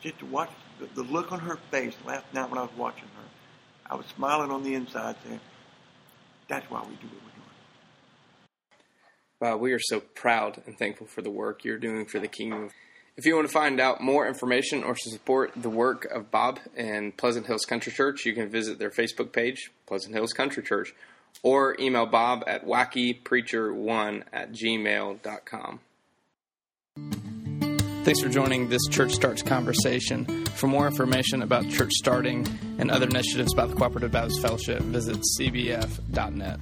just 0.00 0.18
to 0.18 0.26
watch 0.26 0.50
the, 0.78 0.86
the 0.94 1.02
look 1.02 1.32
on 1.32 1.40
her 1.40 1.56
face 1.70 1.94
last 2.06 2.24
night 2.32 2.50
when 2.50 2.58
I 2.58 2.62
was 2.62 2.76
watching 2.76 3.04
her. 3.04 3.28
I 3.86 3.94
was 3.96 4.06
smiling 4.06 4.50
on 4.50 4.62
the 4.62 4.74
inside 4.74 5.16
saying, 5.24 5.40
that's 6.48 6.68
why 6.70 6.80
we 6.80 6.94
do 6.96 7.06
what 7.06 7.14
we're 7.14 7.20
doing. 7.20 7.40
Wow, 9.40 9.56
we 9.56 9.72
are 9.72 9.80
so 9.80 10.00
proud 10.00 10.62
and 10.66 10.78
thankful 10.78 11.06
for 11.06 11.22
the 11.22 11.30
work 11.30 11.64
you're 11.64 11.78
doing 11.78 12.06
for 12.06 12.18
the 12.18 12.28
kingdom. 12.28 12.70
If 13.16 13.26
you 13.26 13.34
want 13.34 13.48
to 13.48 13.52
find 13.52 13.80
out 13.80 14.00
more 14.00 14.26
information 14.26 14.82
or 14.82 14.94
to 14.94 15.10
support 15.10 15.52
the 15.56 15.68
work 15.68 16.06
of 16.06 16.30
Bob 16.30 16.60
and 16.76 17.16
Pleasant 17.16 17.46
Hills 17.46 17.64
Country 17.64 17.92
Church, 17.92 18.24
you 18.24 18.32
can 18.32 18.48
visit 18.48 18.78
their 18.78 18.90
Facebook 18.90 19.32
page, 19.32 19.70
Pleasant 19.86 20.14
Hills 20.14 20.32
Country 20.32 20.62
Church, 20.62 20.94
or 21.42 21.76
email 21.80 22.06
Bob 22.06 22.44
at 22.46 22.66
wackypreacher1 22.66 24.22
at 24.32 24.52
gmail.com. 24.52 25.80
Thanks 28.02 28.22
for 28.22 28.30
joining 28.30 28.70
this 28.70 28.86
Church 28.90 29.12
Starts 29.12 29.42
conversation. 29.42 30.46
For 30.46 30.66
more 30.66 30.86
information 30.86 31.42
about 31.42 31.68
church 31.68 31.92
starting 31.92 32.46
and 32.78 32.90
other 32.90 33.06
initiatives 33.06 33.52
about 33.52 33.68
the 33.68 33.76
Cooperative 33.76 34.10
Baptist 34.10 34.40
Fellowship, 34.40 34.80
visit 34.82 35.18
cbf.net. 35.38 36.60